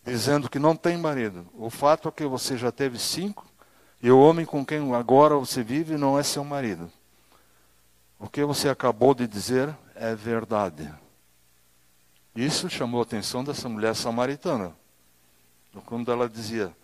dizendo 0.05 0.49
que 0.49 0.59
não 0.59 0.75
tem 0.75 0.97
marido. 0.97 1.47
O 1.55 1.71
fato 1.71 2.09
é 2.09 2.13
que 2.13 2.25
você 2.27 2.57
já 2.57 2.73
teve 2.73 2.99
cinco, 2.99 3.47
e 4.03 4.11
o 4.11 4.19
homem 4.19 4.45
com 4.45 4.65
quem 4.65 4.95
agora 4.95 5.37
você 5.37 5.63
vive 5.63 5.97
não 5.97 6.19
é 6.19 6.23
seu 6.23 6.43
marido. 6.45 6.91
O 8.19 8.29
que 8.29 8.43
você 8.45 8.69
acabou 8.69 9.15
de 9.15 9.27
dizer 9.27 9.77
é 9.95 10.15
verdade. 10.15 10.93
Isso 12.35 12.69
chamou 12.69 13.01
a 13.01 13.03
atenção 13.05 13.45
dessa 13.45 13.69
mulher 13.69 13.95
samaritana. 13.95 14.75
Quando 15.85 16.11
ela 16.11 16.29
dizia: 16.29 16.75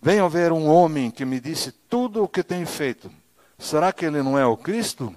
Venha 0.00 0.28
ver 0.28 0.50
um 0.52 0.68
homem 0.68 1.10
que 1.10 1.24
me 1.24 1.38
disse 1.38 1.70
tudo 1.70 2.24
o 2.24 2.28
que 2.28 2.42
tem 2.42 2.66
feito. 2.66 3.10
Será 3.58 3.92
que 3.92 4.04
ele 4.04 4.22
não 4.22 4.38
é 4.38 4.44
o 4.44 4.56
Cristo? 4.56 5.14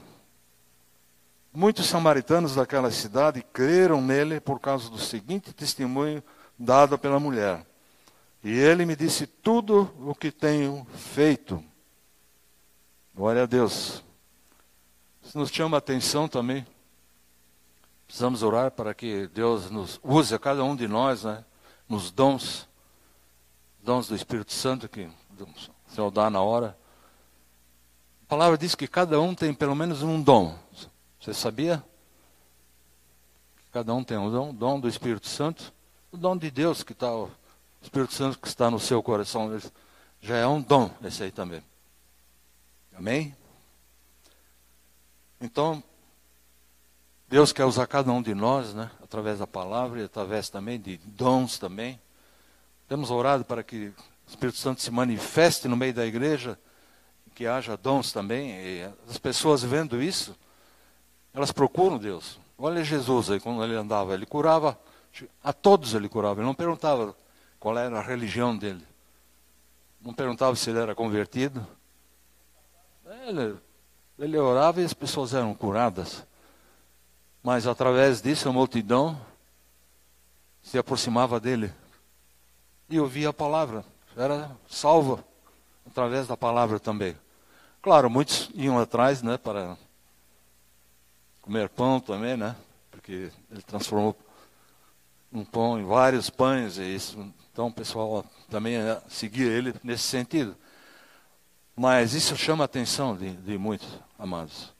Muitos 1.51 1.87
samaritanos 1.87 2.53
daquela 2.53 2.91
cidade 2.91 3.41
creram 3.41 4.01
nele 4.01 4.39
por 4.39 4.59
causa 4.59 4.89
do 4.89 4.99
seguinte 4.99 5.53
testemunho 5.53 6.21
dado 6.59 6.97
pela 6.99 7.19
mulher. 7.19 7.65
E 8.43 8.51
ele 8.51 8.85
me 8.85 8.95
disse 8.95 9.25
tudo 9.25 9.91
o 9.99 10.13
que 10.13 10.31
tenho 10.31 10.85
feito. 10.93 11.63
Glória 13.15 13.43
a 13.43 13.45
Deus. 13.47 14.03
Isso 15.23 15.35
nos 15.37 15.49
chama 15.49 15.77
a 15.77 15.79
atenção 15.79 16.27
também. 16.27 16.67
Precisamos 18.05 18.43
orar 18.43 18.69
para 18.69 18.93
que 18.93 19.27
Deus 19.29 19.71
nos 19.71 19.99
use 20.03 20.35
a 20.35 20.37
cada 20.37 20.63
um 20.63 20.75
de 20.75 20.87
nós, 20.87 21.23
né, 21.23 21.43
nos 21.87 22.11
dons, 22.11 22.67
dons 23.83 24.07
do 24.07 24.15
Espírito 24.15 24.51
Santo 24.51 24.89
que 24.89 25.09
o 25.39 25.47
Senhor 25.87 26.11
dá 26.11 26.29
na 26.29 26.41
hora. 26.41 26.77
A 28.23 28.25
palavra 28.27 28.57
diz 28.57 28.73
que 28.73 28.87
cada 28.87 29.19
um 29.19 29.35
tem 29.35 29.53
pelo 29.53 29.75
menos 29.75 30.01
um 30.01 30.21
dom. 30.21 30.57
Você 31.19 31.33
sabia? 31.33 31.83
Cada 33.71 33.93
um 33.93 34.03
tem 34.03 34.17
um 34.17 34.31
dom, 34.31 34.53
dom 34.53 34.79
do 34.79 34.87
Espírito 34.87 35.27
Santo, 35.27 35.73
o 36.11 36.17
dom 36.17 36.37
de 36.37 36.49
Deus 36.49 36.81
que 36.81 36.93
está, 36.93 37.13
o 37.13 37.29
Espírito 37.81 38.13
Santo 38.13 38.39
que 38.39 38.47
está 38.47 38.71
no 38.71 38.79
seu 38.79 39.03
coração, 39.03 39.51
já 40.21 40.37
é 40.37 40.47
um 40.47 40.61
dom 40.61 40.89
esse 41.03 41.23
aí 41.23 41.31
também. 41.31 41.61
Amém? 42.97 43.35
Então, 45.41 45.83
Deus 47.35 47.51
quer 47.51 47.65
usar 47.65 47.85
cada 47.85 48.09
um 48.13 48.21
de 48.21 48.33
nós, 48.33 48.73
né? 48.73 48.89
Através 49.03 49.39
da 49.39 49.45
palavra 49.45 49.99
e 49.99 50.05
através 50.05 50.47
também 50.47 50.79
de 50.79 50.95
dons 51.03 51.59
também. 51.59 51.99
Temos 52.87 53.11
orado 53.11 53.43
para 53.43 53.61
que 53.61 53.87
o 53.87 53.93
Espírito 54.25 54.57
Santo 54.57 54.81
se 54.81 54.89
manifeste 54.89 55.67
no 55.67 55.75
meio 55.75 55.93
da 55.93 56.05
igreja, 56.05 56.57
que 57.35 57.45
haja 57.45 57.75
dons 57.75 58.13
também. 58.13 58.51
E 58.51 58.89
as 59.09 59.17
pessoas 59.17 59.61
vendo 59.61 60.01
isso, 60.01 60.33
elas 61.33 61.51
procuram 61.51 61.97
Deus. 61.97 62.39
Olha 62.57 62.85
Jesus 62.85 63.29
aí, 63.29 63.41
quando 63.41 63.61
ele 63.65 63.75
andava, 63.75 64.13
ele 64.13 64.25
curava, 64.25 64.79
a 65.43 65.51
todos 65.51 65.93
ele 65.93 66.07
curava. 66.07 66.39
Ele 66.39 66.47
não 66.47 66.55
perguntava 66.55 67.13
qual 67.59 67.77
era 67.77 67.99
a 67.99 68.01
religião 68.01 68.57
dele. 68.57 68.87
Não 69.99 70.13
perguntava 70.13 70.55
se 70.55 70.69
ele 70.69 70.79
era 70.79 70.95
convertido. 70.95 71.67
Ele, 73.27 73.57
ele 74.17 74.37
orava 74.37 74.81
e 74.81 74.85
as 74.85 74.93
pessoas 74.93 75.33
eram 75.33 75.53
curadas. 75.53 76.23
Mas 77.45 77.67
através 77.67 78.23
disso 78.23 78.49
a 78.49 78.51
multidão 78.51 79.21
se 80.63 80.79
aproximava 80.79 81.39
dele 81.39 81.71
e 82.89 82.99
ouvia 82.99 83.29
a 83.29 83.33
palavra. 83.33 83.85
Era 84.17 84.49
salva 84.67 85.23
através 85.85 86.25
da 86.25 86.35
palavra 86.35 86.79
também. 86.79 87.15
Claro, 87.83 88.09
muitos 88.09 88.49
iam 88.55 88.79
atrás, 88.79 89.21
né, 89.21 89.37
para 89.37 89.77
comer 91.43 91.69
pão 91.69 91.99
também, 91.99 92.35
né? 92.35 92.55
Porque 92.89 93.29
ele 93.51 93.61
transformou 93.61 94.17
um 95.31 95.45
pão 95.45 95.79
em 95.79 95.85
vários 95.85 96.31
pães 96.31 96.79
e 96.79 96.95
isso. 96.95 97.31
Então 97.53 97.67
o 97.67 97.71
pessoal 97.71 98.25
também 98.49 98.77
seguia 99.07 99.51
ele 99.51 99.71
nesse 99.83 100.05
sentido. 100.05 100.57
Mas 101.75 102.15
isso 102.15 102.35
chama 102.35 102.63
a 102.63 102.65
atenção 102.65 103.15
de, 103.15 103.33
de 103.33 103.55
muitos, 103.55 103.99
amados. 104.17 104.74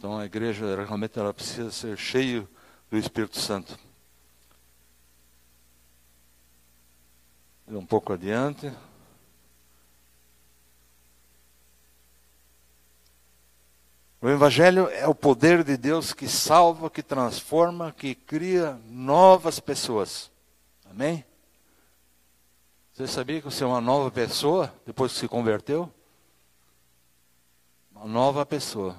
Então 0.00 0.16
a 0.16 0.24
igreja 0.24 0.82
realmente 0.82 1.18
ela 1.18 1.34
precisa 1.34 1.70
ser 1.70 1.94
cheia 1.98 2.48
do 2.90 2.96
Espírito 2.96 3.38
Santo. 3.38 3.78
Um 7.68 7.84
pouco 7.84 8.14
adiante. 8.14 8.72
O 14.22 14.28
Evangelho 14.30 14.88
é 14.88 15.06
o 15.06 15.14
poder 15.14 15.62
de 15.62 15.76
Deus 15.76 16.14
que 16.14 16.26
salva, 16.26 16.88
que 16.88 17.02
transforma, 17.02 17.92
que 17.92 18.14
cria 18.14 18.80
novas 18.86 19.60
pessoas. 19.60 20.30
Amém? 20.90 21.22
Você 22.94 23.06
sabia 23.06 23.42
que 23.42 23.44
você 23.44 23.64
é 23.64 23.66
uma 23.66 23.82
nova 23.82 24.10
pessoa 24.10 24.74
depois 24.86 25.12
que 25.12 25.18
se 25.18 25.28
converteu? 25.28 25.92
Uma 27.94 28.06
nova 28.06 28.46
pessoa. 28.46 28.96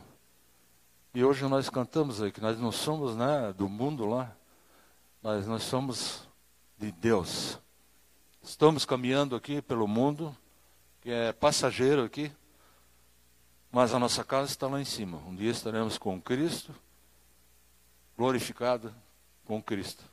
E 1.13 1.25
hoje 1.25 1.45
nós 1.45 1.69
cantamos 1.69 2.21
aí 2.21 2.31
que 2.31 2.39
nós 2.39 2.57
não 2.57 2.71
somos 2.71 3.17
né, 3.17 3.51
do 3.57 3.67
mundo 3.67 4.05
lá, 4.05 4.33
mas 5.21 5.45
nós 5.45 5.61
somos 5.63 6.25
de 6.77 6.89
Deus. 6.89 7.59
Estamos 8.41 8.85
caminhando 8.85 9.35
aqui 9.35 9.61
pelo 9.61 9.89
mundo, 9.89 10.33
que 11.01 11.11
é 11.11 11.33
passageiro 11.33 12.05
aqui, 12.05 12.31
mas 13.69 13.93
a 13.93 13.99
nossa 13.99 14.23
casa 14.23 14.51
está 14.51 14.67
lá 14.67 14.79
em 14.79 14.85
cima. 14.85 15.17
Um 15.27 15.35
dia 15.35 15.51
estaremos 15.51 15.97
com 15.97 16.21
Cristo, 16.21 16.73
glorificado 18.17 18.95
com 19.43 19.61
Cristo. 19.61 20.05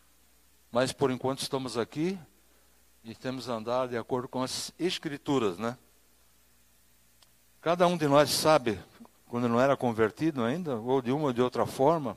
Mas 0.73 0.93
por 0.93 1.13
enquanto 1.13 1.43
estamos 1.43 1.79
aqui 1.79 2.19
e 3.05 3.15
temos 3.15 3.49
andado 3.49 3.91
de 3.91 3.97
acordo 3.97 4.27
com 4.27 4.43
as 4.43 4.73
Escrituras, 4.77 5.59
né? 5.59 5.79
Cada 7.61 7.87
um 7.87 7.97
de 7.97 8.09
nós 8.09 8.31
sabe, 8.31 8.81
quando 9.29 9.49
não 9.49 9.61
era 9.61 9.77
convertido 9.77 10.43
ainda, 10.43 10.77
ou 10.77 11.01
de 11.01 11.13
uma 11.13 11.27
ou 11.27 11.33
de 11.33 11.43
outra 11.43 11.67
forma, 11.67 12.17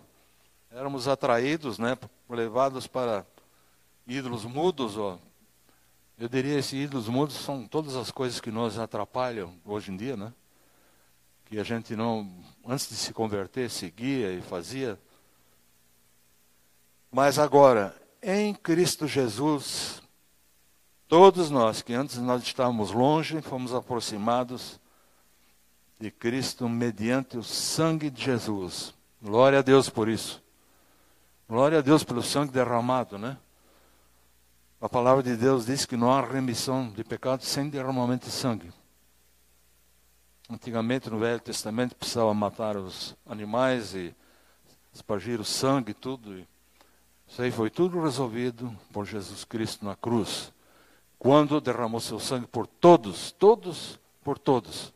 éramos 0.72 1.08
atraídos, 1.08 1.78
né? 1.78 1.98
Levados 2.30 2.88
para 2.88 3.26
ídolos 4.08 4.46
mudos, 4.46 4.98
ó. 4.98 5.20
Eu 6.18 6.30
diria 6.30 6.58
esses 6.58 6.74
ídolos 6.74 7.08
mudos 7.08 7.36
são 7.36 7.68
todas 7.68 7.96
as 7.96 8.12
coisas 8.12 8.40
que 8.40 8.52
nos 8.52 8.80
atrapalham 8.80 9.54
hoje 9.66 9.92
em 9.92 9.98
dia, 9.98 10.16
né? 10.16 10.34
que 11.52 11.60
a 11.60 11.64
gente 11.66 11.98
não, 11.98 12.32
antes 12.66 12.88
de 12.88 12.96
se 12.96 13.12
converter, 13.12 13.70
seguia 13.70 14.32
e 14.32 14.42
fazia. 14.42 14.98
Mas 17.12 17.38
agora, 17.38 17.94
em 18.24 18.54
Cristo 18.54 19.06
Jesus, 19.06 20.02
todos 21.10 21.50
nós 21.50 21.82
que 21.82 21.94
antes 21.94 22.20
nós 22.20 22.42
estávamos 22.42 22.92
longe, 22.92 23.42
fomos 23.42 23.74
aproximados 23.74 24.80
de 26.02 26.10
Cristo 26.10 26.68
mediante 26.68 27.38
o 27.38 27.44
sangue 27.44 28.10
de 28.10 28.24
Jesus. 28.24 28.92
Glória 29.22 29.60
a 29.60 29.62
Deus 29.62 29.88
por 29.88 30.10
isso. 30.10 30.42
Glória 31.48 31.78
a 31.78 31.82
Deus 31.82 32.04
pelo 32.04 32.24
sangue 32.24 32.52
derramado, 32.52 33.20
né? 33.20 33.38
A 34.82 34.90
palavra 34.90 35.22
de 35.22 35.36
Deus 35.36 35.68
diz 35.68 35.86
que 35.86 35.96
não 35.96 36.12
há 36.12 36.26
remissão 36.26 36.90
de 36.90 37.04
pecados 37.04 37.48
sem 37.48 37.70
derramamento 37.70 38.26
de 38.26 38.32
sangue. 38.32 38.74
Antigamente, 40.50 41.08
no 41.08 41.20
Velho 41.20 41.40
Testamento, 41.40 41.96
precisava 41.96 42.34
matar 42.34 42.78
os 42.78 43.16
animais 43.24 43.94
e 43.94 44.16
espargir 44.92 45.40
o 45.40 45.46
sangue 45.46 45.94
tudo. 45.94 46.44
Isso 47.28 47.42
aí 47.44 47.52
foi 47.52 47.70
tudo 47.70 48.02
resolvido 48.02 48.76
por 48.92 49.06
Jesus 49.06 49.44
Cristo 49.44 49.86
na 49.86 49.96
cruz. 49.96 50.52
Quando 51.20 51.62
derramou 51.62 52.00
seu 52.00 52.20
sangue 52.20 52.48
por 52.48 52.66
todos, 52.66 53.32
todos, 53.32 54.00
por 54.24 54.40
todos. 54.40 54.92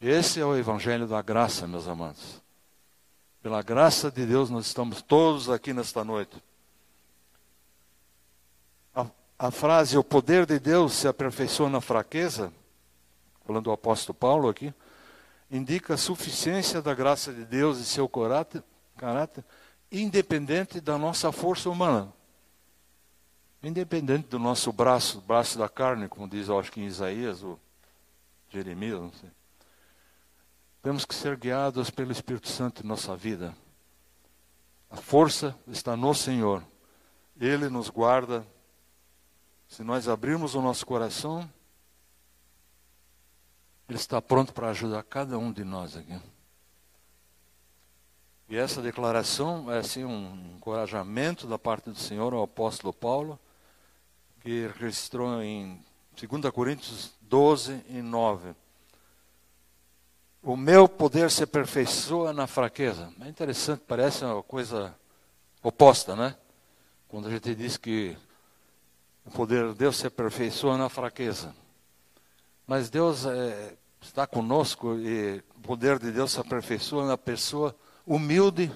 Esse 0.00 0.40
é 0.40 0.44
o 0.44 0.54
Evangelho 0.54 1.06
da 1.06 1.22
graça, 1.22 1.66
meus 1.66 1.88
amados. 1.88 2.42
Pela 3.42 3.62
graça 3.62 4.10
de 4.10 4.26
Deus, 4.26 4.50
nós 4.50 4.66
estamos 4.66 5.00
todos 5.00 5.48
aqui 5.48 5.72
nesta 5.72 6.04
noite. 6.04 6.36
A, 8.94 9.06
a 9.38 9.50
frase, 9.50 9.96
o 9.96 10.04
poder 10.04 10.44
de 10.44 10.58
Deus 10.58 10.92
se 10.92 11.08
aperfeiçoa 11.08 11.70
na 11.70 11.80
fraqueza, 11.80 12.52
falando 13.46 13.64
do 13.64 13.72
apóstolo 13.72 14.14
Paulo 14.14 14.50
aqui, 14.50 14.74
indica 15.50 15.94
a 15.94 15.98
suficiência 15.98 16.82
da 16.82 16.92
graça 16.92 17.32
de 17.32 17.46
Deus 17.46 17.78
e 17.78 17.84
seu 17.84 18.06
caráter, 18.06 18.62
caráter 18.98 19.44
independente 19.90 20.78
da 20.78 20.98
nossa 20.98 21.32
força 21.32 21.70
humana. 21.70 22.12
Independente 23.62 24.28
do 24.28 24.38
nosso 24.38 24.70
braço, 24.72 25.22
braço 25.22 25.58
da 25.58 25.70
carne, 25.70 26.06
como 26.06 26.28
diz, 26.28 26.50
acho 26.50 26.70
que 26.70 26.80
em 26.80 26.86
Isaías 26.86 27.42
ou 27.42 27.58
Jeremias, 28.50 29.00
não 29.00 29.12
sei. 29.12 29.30
Temos 30.86 31.04
que 31.04 31.16
ser 31.16 31.36
guiados 31.36 31.90
pelo 31.90 32.12
Espírito 32.12 32.46
Santo 32.46 32.84
em 32.84 32.86
nossa 32.86 33.16
vida. 33.16 33.52
A 34.88 34.96
força 34.96 35.52
está 35.66 35.96
no 35.96 36.14
Senhor. 36.14 36.62
Ele 37.40 37.68
nos 37.68 37.90
guarda. 37.90 38.46
Se 39.66 39.82
nós 39.82 40.06
abrirmos 40.06 40.54
o 40.54 40.62
nosso 40.62 40.86
coração, 40.86 41.50
ele 43.88 43.98
está 43.98 44.22
pronto 44.22 44.52
para 44.52 44.68
ajudar 44.68 45.02
cada 45.02 45.36
um 45.36 45.50
de 45.52 45.64
nós 45.64 45.96
aqui. 45.96 46.20
E 48.48 48.56
essa 48.56 48.80
declaração 48.80 49.68
é 49.72 49.78
assim 49.78 50.04
um 50.04 50.54
encorajamento 50.56 51.48
da 51.48 51.58
parte 51.58 51.90
do 51.90 51.98
Senhor 51.98 52.32
ao 52.32 52.44
apóstolo 52.44 52.92
Paulo, 52.92 53.36
que 54.38 54.70
registrou 54.78 55.42
em 55.42 55.84
2 56.16 56.48
Coríntios 56.52 57.12
12 57.22 57.84
e 57.88 58.00
9. 58.00 58.54
O 60.46 60.56
meu 60.56 60.88
poder 60.88 61.28
se 61.28 61.42
aperfeiçoa 61.42 62.32
na 62.32 62.46
fraqueza. 62.46 63.12
É 63.20 63.28
interessante, 63.28 63.82
parece 63.84 64.24
uma 64.24 64.44
coisa 64.44 64.94
oposta, 65.60 66.14
né? 66.14 66.36
Quando 67.08 67.26
a 67.26 67.30
gente 67.32 67.52
diz 67.52 67.76
que 67.76 68.16
o 69.24 69.30
poder 69.32 69.72
de 69.72 69.74
Deus 69.74 69.96
se 69.96 70.06
aperfeiçoa 70.06 70.78
na 70.78 70.88
fraqueza. 70.88 71.52
Mas 72.64 72.88
Deus 72.88 73.26
é, 73.26 73.76
está 74.00 74.24
conosco 74.24 74.94
e 74.94 75.42
o 75.56 75.60
poder 75.62 75.98
de 75.98 76.12
Deus 76.12 76.30
se 76.30 76.38
aperfeiçoa 76.38 77.08
na 77.08 77.18
pessoa 77.18 77.74
humilde, 78.06 78.70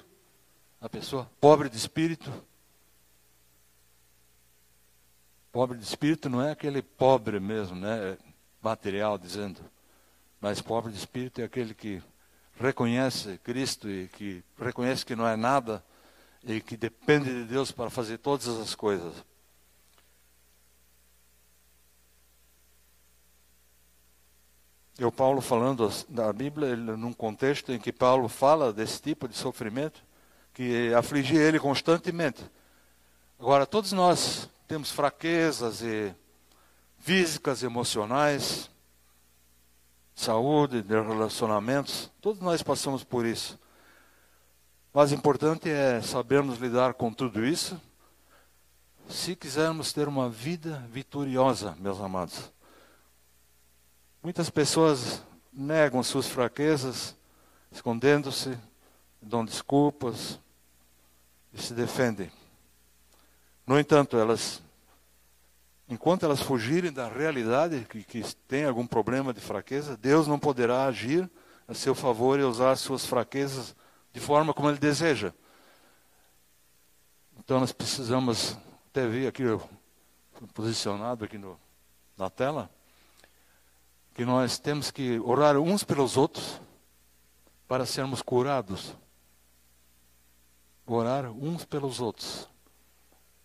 na 0.80 0.88
pessoa 0.88 1.30
pobre 1.40 1.68
de 1.68 1.76
espírito. 1.76 2.32
Pobre 5.52 5.78
de 5.78 5.84
espírito 5.84 6.28
não 6.28 6.42
é 6.42 6.50
aquele 6.50 6.82
pobre 6.82 7.38
mesmo, 7.38 7.76
né? 7.76 8.18
Material 8.60 9.16
dizendo. 9.16 9.60
Mas 10.40 10.62
pobre 10.62 10.90
de 10.90 10.98
espírito 10.98 11.40
é 11.40 11.44
aquele 11.44 11.74
que 11.74 12.02
reconhece 12.58 13.38
Cristo 13.44 13.88
e 13.88 14.08
que 14.08 14.42
reconhece 14.58 15.04
que 15.04 15.16
não 15.16 15.26
é 15.26 15.36
nada 15.36 15.84
e 16.42 16.60
que 16.60 16.76
depende 16.76 17.26
de 17.26 17.44
Deus 17.44 17.70
para 17.70 17.90
fazer 17.90 18.18
todas 18.18 18.48
as 18.48 18.74
coisas. 18.74 19.14
E 24.98 25.04
o 25.04 25.10
Paulo 25.10 25.40
falando 25.40 25.90
da 26.08 26.30
Bíblia, 26.30 26.68
ele, 26.68 26.94
num 26.94 27.12
contexto 27.12 27.72
em 27.72 27.78
que 27.78 27.90
Paulo 27.90 28.28
fala 28.28 28.70
desse 28.70 29.00
tipo 29.00 29.26
de 29.26 29.34
sofrimento, 29.34 30.04
que 30.52 30.92
afligia 30.92 31.40
ele 31.40 31.58
constantemente. 31.58 32.44
Agora, 33.38 33.64
todos 33.64 33.92
nós 33.92 34.48
temos 34.68 34.90
fraquezas 34.90 35.80
e 35.80 36.14
físicas, 36.98 37.62
emocionais, 37.62 38.69
saúde, 40.20 40.82
de 40.82 41.00
relacionamentos. 41.00 42.10
Todos 42.20 42.40
nós 42.40 42.62
passamos 42.62 43.02
por 43.02 43.24
isso. 43.26 43.58
Mas 44.92 45.12
o 45.12 45.14
importante 45.14 45.70
é 45.70 46.00
sabermos 46.02 46.58
lidar 46.58 46.94
com 46.94 47.12
tudo 47.12 47.44
isso, 47.44 47.80
se 49.08 49.34
quisermos 49.34 49.92
ter 49.92 50.08
uma 50.08 50.28
vida 50.28 50.84
vitoriosa, 50.90 51.76
meus 51.78 52.00
amados. 52.00 52.52
Muitas 54.22 54.50
pessoas 54.50 55.22
negam 55.52 56.02
suas 56.02 56.26
fraquezas, 56.26 57.16
escondendo-se, 57.72 58.56
dão 59.20 59.44
desculpas 59.44 60.38
e 61.52 61.60
se 61.60 61.72
defendem. 61.74 62.30
No 63.66 63.78
entanto, 63.78 64.16
elas, 64.16 64.62
enquanto 65.90 66.24
elas 66.24 66.40
fugirem 66.40 66.92
da 66.92 67.08
realidade, 67.08 67.84
que, 67.90 68.04
que 68.04 68.36
tem 68.46 68.64
algum 68.64 68.86
problema 68.86 69.34
de 69.34 69.40
fraqueza, 69.40 69.96
Deus 69.96 70.28
não 70.28 70.38
poderá 70.38 70.86
agir 70.86 71.28
a 71.66 71.74
seu 71.74 71.94
favor 71.94 72.38
e 72.38 72.44
usar 72.44 72.76
suas 72.76 73.04
fraquezas 73.04 73.74
de 74.12 74.20
forma 74.20 74.54
como 74.54 74.70
Ele 74.70 74.78
deseja. 74.78 75.34
Então 77.38 77.58
nós 77.58 77.72
precisamos 77.72 78.56
até 78.88 79.06
ver 79.06 79.26
aqui 79.26 79.42
posicionado 80.54 81.24
aqui 81.24 81.36
no, 81.36 81.58
na 82.16 82.30
tela 82.30 82.70
que 84.14 84.24
nós 84.24 84.58
temos 84.58 84.90
que 84.90 85.18
orar 85.20 85.56
uns 85.56 85.82
pelos 85.82 86.16
outros 86.16 86.60
para 87.66 87.86
sermos 87.86 88.22
curados. 88.22 88.94
Orar 90.86 91.30
uns 91.30 91.64
pelos 91.64 92.00
outros. 92.00 92.48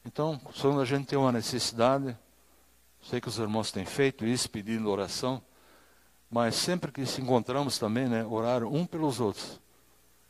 Então, 0.03 0.39
quando 0.61 0.81
a 0.81 0.85
gente 0.85 1.07
tem 1.07 1.17
uma 1.17 1.31
necessidade, 1.31 2.17
sei 3.05 3.21
que 3.21 3.27
os 3.27 3.37
irmãos 3.37 3.71
têm 3.71 3.85
feito 3.85 4.25
isso, 4.25 4.49
pedindo 4.49 4.89
oração, 4.89 5.41
mas 6.29 6.55
sempre 6.55 6.91
que 6.91 7.05
se 7.05 7.21
encontramos 7.21 7.77
também, 7.77 8.07
né, 8.09 8.25
orar 8.25 8.63
um 8.63 8.85
pelos 8.85 9.19
outros, 9.19 9.61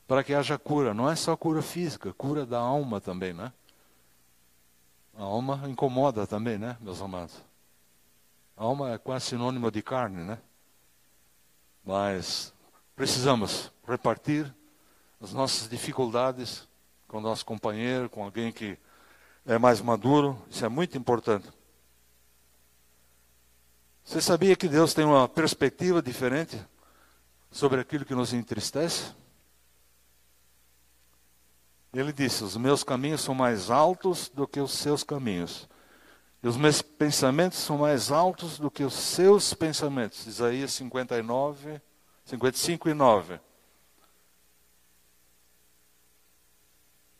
para 0.05 0.23
que 0.23 0.33
haja 0.33 0.57
cura. 0.57 0.93
Não 0.93 1.09
é 1.09 1.15
só 1.15 1.35
cura 1.37 1.61
física, 1.61 2.13
cura 2.13 2.45
da 2.45 2.59
alma 2.59 2.99
também, 2.99 3.33
né? 3.33 3.51
A 5.17 5.23
alma 5.23 5.63
incomoda 5.67 6.27
também, 6.27 6.57
né, 6.57 6.77
meus 6.81 7.01
amados? 7.01 7.35
A 8.57 8.63
alma 8.63 8.91
é 8.91 8.97
quase 8.97 9.27
sinônimo 9.27 9.71
de 9.71 9.81
carne, 9.81 10.23
né? 10.23 10.37
Mas 11.83 12.53
precisamos 12.95 13.71
repartir 13.87 14.53
as 15.21 15.31
nossas 15.31 15.69
dificuldades 15.69 16.67
com 17.07 17.21
nosso 17.21 17.45
companheiro, 17.45 18.09
com 18.09 18.23
alguém 18.23 18.51
que 18.51 18.77
é 19.45 19.57
mais 19.57 19.79
maduro. 19.79 20.37
Isso 20.49 20.65
é 20.65 20.69
muito 20.69 20.97
importante. 20.97 21.47
Você 24.05 24.21
sabia 24.21 24.55
que 24.55 24.67
Deus 24.67 24.93
tem 24.93 25.03
uma 25.03 25.27
perspectiva 25.27 25.99
diferente 25.99 26.63
sobre 27.49 27.81
aquilo 27.81 28.05
que 28.05 28.13
nos 28.13 28.33
entristece? 28.33 29.11
Ele 31.91 32.13
disse: 32.13 32.43
Os 32.43 32.55
meus 32.55 32.83
caminhos 32.83 33.21
são 33.21 33.33
mais 33.33 33.71
altos 33.71 34.29
do 34.29 34.47
que 34.47 34.59
os 34.59 34.73
seus 34.73 35.03
caminhos. 35.03 35.67
E 36.43 36.47
os 36.47 36.55
meus 36.55 36.83
pensamentos 36.83 37.57
são 37.57 37.79
mais 37.79 38.11
altos 38.11 38.59
do 38.59 38.69
que 38.69 38.83
os 38.83 38.93
seus 38.93 39.55
pensamentos. 39.55 40.27
Isaías 40.27 40.71
59, 40.73 41.81
55 42.25 42.89
e 42.89 42.93
9. 42.93 43.39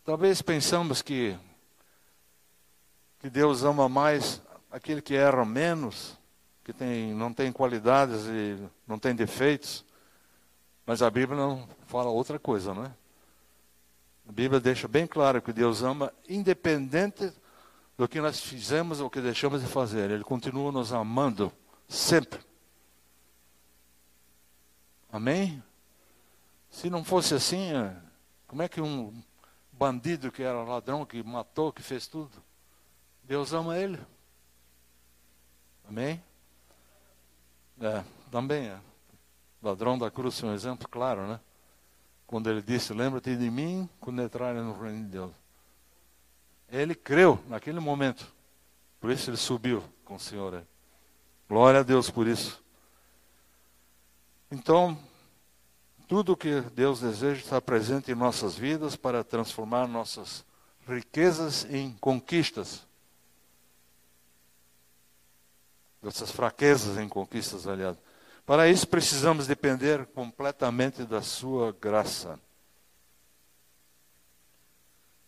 Talvez 0.04 0.39
pensamos 0.43 1.02
que, 1.02 1.36
que 3.17 3.28
Deus 3.28 3.63
ama 3.63 3.89
mais 3.89 4.39
aquele 4.69 5.02
que 5.02 5.15
erra 5.15 5.43
menos, 5.43 6.15
que 6.65 6.73
tem, 6.73 7.13
não 7.13 7.32
tem 7.32 7.51
qualidades 7.51 8.25
e 8.25 8.58
não 8.88 8.97
tem 8.97 9.13
defeitos. 9.13 9.86
Mas 10.84 11.04
a 11.04 11.10
Bíblia 11.12 11.38
não 11.38 11.69
fala 11.86 12.10
outra 12.10 12.39
coisa, 12.39 12.73
não 12.73 12.86
é? 12.86 12.91
A 14.28 14.32
Bíblia 14.32 14.60
deixa 14.60 14.88
bem 14.88 15.06
claro 15.06 15.43
que 15.43 15.54
Deus 15.54 15.84
ama 15.84 16.12
independente 16.28 17.32
do 17.95 18.08
que 18.08 18.19
nós 18.19 18.41
fizemos 18.41 18.99
ou 18.99 19.12
que 19.12 19.21
deixamos 19.21 19.62
de 19.62 19.67
fazer. 19.67 20.10
Ele 20.10 20.23
continua 20.23 20.71
nos 20.71 20.91
amando 20.91 21.54
sempre. 21.88 22.39
Amém? 25.12 25.63
Se 26.71 26.89
não 26.89 27.04
fosse 27.04 27.36
assim, 27.36 27.73
é, 27.73 27.95
como 28.47 28.63
é 28.63 28.67
que 28.67 28.82
um 28.82 29.13
bandido 29.71 30.32
que 30.32 30.41
era 30.41 30.63
ladrão, 30.63 31.06
que 31.06 31.21
matou, 31.21 31.71
que 31.71 31.84
fez 31.84 32.08
tudo, 32.08 32.32
Deus 33.23 33.54
ama 33.54 33.78
ele? 33.78 33.99
Amém? 35.88 36.21
É, 37.81 38.03
também 38.31 38.67
é. 38.67 38.79
Ladrão 39.61 39.97
da 39.97 40.11
cruz 40.11 40.41
é 40.43 40.45
um 40.45 40.53
exemplo 40.53 40.88
claro, 40.88 41.27
né? 41.27 41.39
Quando 42.27 42.49
ele 42.49 42.61
disse: 42.61 42.93
Lembra-te 42.93 43.35
de 43.35 43.49
mim 43.49 43.89
quando 43.99 44.21
entrarem 44.21 44.61
no 44.61 44.79
reino 44.79 45.03
de 45.03 45.09
Deus. 45.09 45.31
Ele 46.69 46.95
creu 46.95 47.39
naquele 47.47 47.79
momento. 47.79 48.33
Por 48.99 49.11
isso 49.11 49.29
ele 49.29 49.38
subiu 49.38 49.83
com 50.03 50.15
o 50.15 50.19
Senhor. 50.19 50.63
Glória 51.47 51.81
a 51.81 51.83
Deus 51.83 52.09
por 52.09 52.27
isso. 52.27 52.63
Então, 54.51 54.97
tudo 56.07 56.38
que 56.38 56.61
Deus 56.73 57.01
deseja 57.01 57.41
está 57.41 57.61
presente 57.61 58.11
em 58.11 58.15
nossas 58.15 58.55
vidas 58.55 58.95
para 58.95 59.23
transformar 59.23 59.88
nossas 59.88 60.45
riquezas 60.88 61.65
em 61.65 61.91
conquistas. 61.99 62.85
Nossas 66.05 66.29
fraquezas 66.29 66.99
em 66.99 67.09
conquistas, 67.09 67.67
aliás. 67.67 67.97
Para 68.45 68.67
isso 68.69 68.87
precisamos 68.87 69.47
depender 69.47 70.05
completamente 70.05 71.03
da 71.03 71.19
sua 71.19 71.75
graça. 71.81 72.39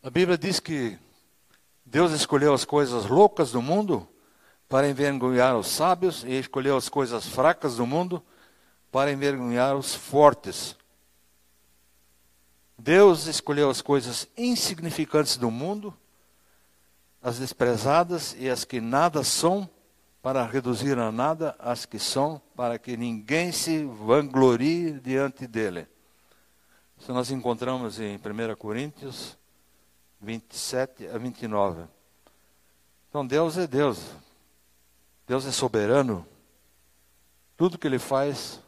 A 0.04 0.10
Bíblia 0.12 0.38
diz 0.38 0.60
que 0.60 0.96
Deus 1.84 2.12
escolheu 2.12 2.54
as 2.54 2.64
coisas 2.64 3.08
loucas 3.08 3.52
do 3.52 3.60
mundo 3.60 4.08
para 4.70 4.88
envergonhar 4.88 5.58
os 5.58 5.66
sábios 5.66 6.24
e 6.24 6.34
escolheu 6.34 6.78
as 6.78 6.90
coisas 6.90 7.26
fracas 7.26 7.78
do 7.78 7.88
mundo 7.88 8.24
para 8.92 9.12
envergonhar 9.12 9.76
os 9.76 9.96
fortes. 9.96 10.78
Deus 12.78 13.26
escolheu 13.26 13.72
as 13.72 13.82
coisas 13.82 14.28
insignificantes 14.38 15.38
do 15.38 15.50
mundo, 15.50 15.92
as 17.20 17.40
desprezadas 17.40 18.36
e 18.38 18.48
as 18.48 18.64
que 18.64 18.80
nada 18.80 19.24
são, 19.24 19.68
para 20.28 20.46
reduzir 20.46 21.00
a 21.00 21.10
nada 21.10 21.56
as 21.58 21.86
que 21.86 21.98
são, 21.98 22.42
para 22.54 22.78
que 22.78 22.98
ninguém 22.98 23.50
se 23.54 23.86
vanglorie 23.86 25.00
diante 25.00 25.48
dele. 25.48 25.88
Isso 26.98 27.14
nós 27.14 27.32
encontramos 27.32 27.98
em 27.98 28.18
1 28.18 28.56
Coríntios 28.58 29.38
27 30.20 31.08
a 31.08 31.18
29. 31.18 31.86
Então 33.08 33.26
Deus 33.26 33.58
é 33.58 33.66
Deus. 33.66 34.04
Deus 35.26 35.46
é 35.46 35.52
soberano. 35.54 36.28
Tudo 37.56 37.78
que 37.78 37.88
ele 37.88 37.98
faz 37.98 38.60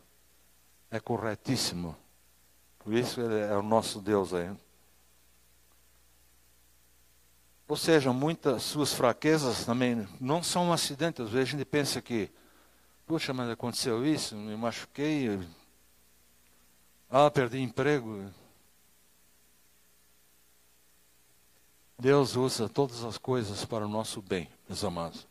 é 0.89 0.97
corretíssimo. 0.97 1.93
Por 2.79 2.93
isso 2.93 3.19
ele 3.19 3.37
é 3.37 3.57
o 3.57 3.61
nosso 3.61 3.99
Deus 3.99 4.33
aí. 4.33 4.49
Ou 7.69 7.77
seja, 7.77 8.12
muitas 8.12 8.63
suas 8.63 8.91
fraquezas 8.91 9.63
também 9.63 10.08
não 10.19 10.41
são 10.41 10.69
um 10.69 10.73
acidente. 10.73 11.21
Às 11.21 11.29
vezes 11.29 11.49
a 11.49 11.51
gente 11.51 11.65
pensa 11.65 12.01
que, 12.01 12.27
puxa, 13.05 13.32
mas 13.32 13.47
aconteceu 13.47 14.03
isso, 14.03 14.36
me 14.36 14.55
machuquei, 14.58 15.39
ah, 17.12 17.29
perdi 17.29 17.60
emprego. 17.60 18.34
Deus 21.99 22.36
usa 22.36 22.67
todas 22.67 23.03
as 23.03 23.19
coisas 23.19 23.63
para 23.65 23.86
o 23.86 23.89
nosso 23.89 24.19
bem, 24.19 24.49
meus 24.67 24.84
amados. 24.84 25.27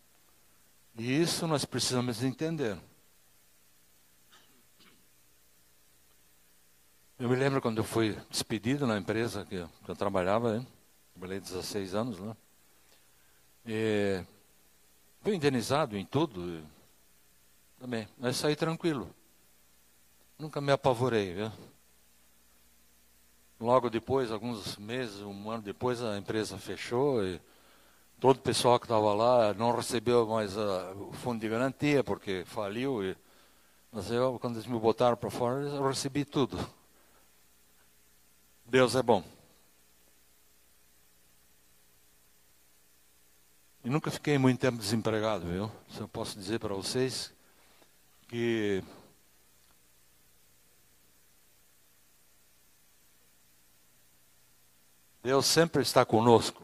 E 0.96 1.20
isso 1.20 1.44
nós 1.48 1.64
precisamos 1.64 2.22
entender. 2.22 2.78
Eu 7.18 7.28
me 7.28 7.34
lembro 7.34 7.60
quando 7.60 7.78
eu 7.78 7.84
fui 7.84 8.16
despedido 8.30 8.86
na 8.86 8.96
empresa 8.96 9.44
que 9.44 9.66
que 9.84 9.90
eu 9.90 9.96
trabalhava, 9.96 10.58
hein? 10.58 10.77
Trabalhei 11.18 11.40
16 11.40 11.94
anos 11.96 12.18
lá. 12.20 12.36
E 13.66 14.22
fui 15.20 15.34
indenizado 15.34 15.96
em 15.96 16.06
tudo. 16.06 16.62
Também, 17.80 18.08
mas 18.16 18.36
saí 18.36 18.54
tranquilo. 18.54 19.10
Nunca 20.38 20.60
me 20.60 20.70
apavorei, 20.70 21.34
viu? 21.34 21.52
Logo 23.58 23.90
depois, 23.90 24.30
alguns 24.30 24.76
meses, 24.76 25.20
um 25.20 25.50
ano 25.50 25.62
depois, 25.62 26.00
a 26.00 26.16
empresa 26.16 26.56
fechou 26.56 27.24
e 27.24 27.40
todo 28.20 28.36
o 28.36 28.42
pessoal 28.42 28.78
que 28.78 28.86
estava 28.86 29.12
lá 29.12 29.52
não 29.54 29.74
recebeu 29.74 30.24
mais 30.26 30.56
uh, 30.56 31.08
o 31.10 31.12
fundo 31.12 31.40
de 31.40 31.48
garantia 31.48 32.04
porque 32.04 32.44
faliu. 32.46 33.02
E, 33.02 33.16
mas 33.90 34.08
eu, 34.12 34.38
quando 34.38 34.54
eles 34.54 34.66
me 34.66 34.78
botaram 34.78 35.16
para 35.16 35.30
fora, 35.30 35.62
eu 35.62 35.88
recebi 35.88 36.24
tudo. 36.24 36.56
Deus 38.64 38.94
é 38.94 39.02
bom. 39.02 39.37
E 43.88 43.90
nunca 43.90 44.10
fiquei 44.10 44.36
muito 44.36 44.60
tempo 44.60 44.76
desempregado, 44.76 45.46
viu? 45.46 45.72
Só 45.88 46.06
posso 46.06 46.38
dizer 46.38 46.58
para 46.58 46.74
vocês 46.74 47.32
que 48.28 48.84
Deus 55.22 55.46
sempre 55.46 55.80
está 55.80 56.04
conosco. 56.04 56.62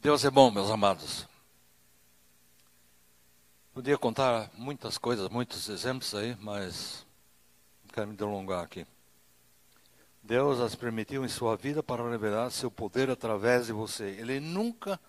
Deus 0.00 0.24
é 0.24 0.30
bom, 0.32 0.50
meus 0.50 0.68
amados. 0.68 1.31
Podia 3.74 3.96
contar 3.96 4.50
muitas 4.52 4.98
coisas, 4.98 5.30
muitos 5.30 5.66
exemplos 5.70 6.14
aí, 6.14 6.36
mas 6.38 7.06
não 7.82 7.94
quero 7.94 8.08
me 8.08 8.14
delongar 8.14 8.62
aqui. 8.62 8.86
Deus 10.22 10.60
as 10.60 10.74
permitiu 10.74 11.24
em 11.24 11.28
sua 11.28 11.56
vida 11.56 11.82
para 11.82 12.06
revelar 12.06 12.50
seu 12.50 12.70
poder 12.70 13.08
através 13.08 13.66
de 13.66 13.72
você. 13.72 14.10
Ele 14.10 14.38
nunca 14.40 15.00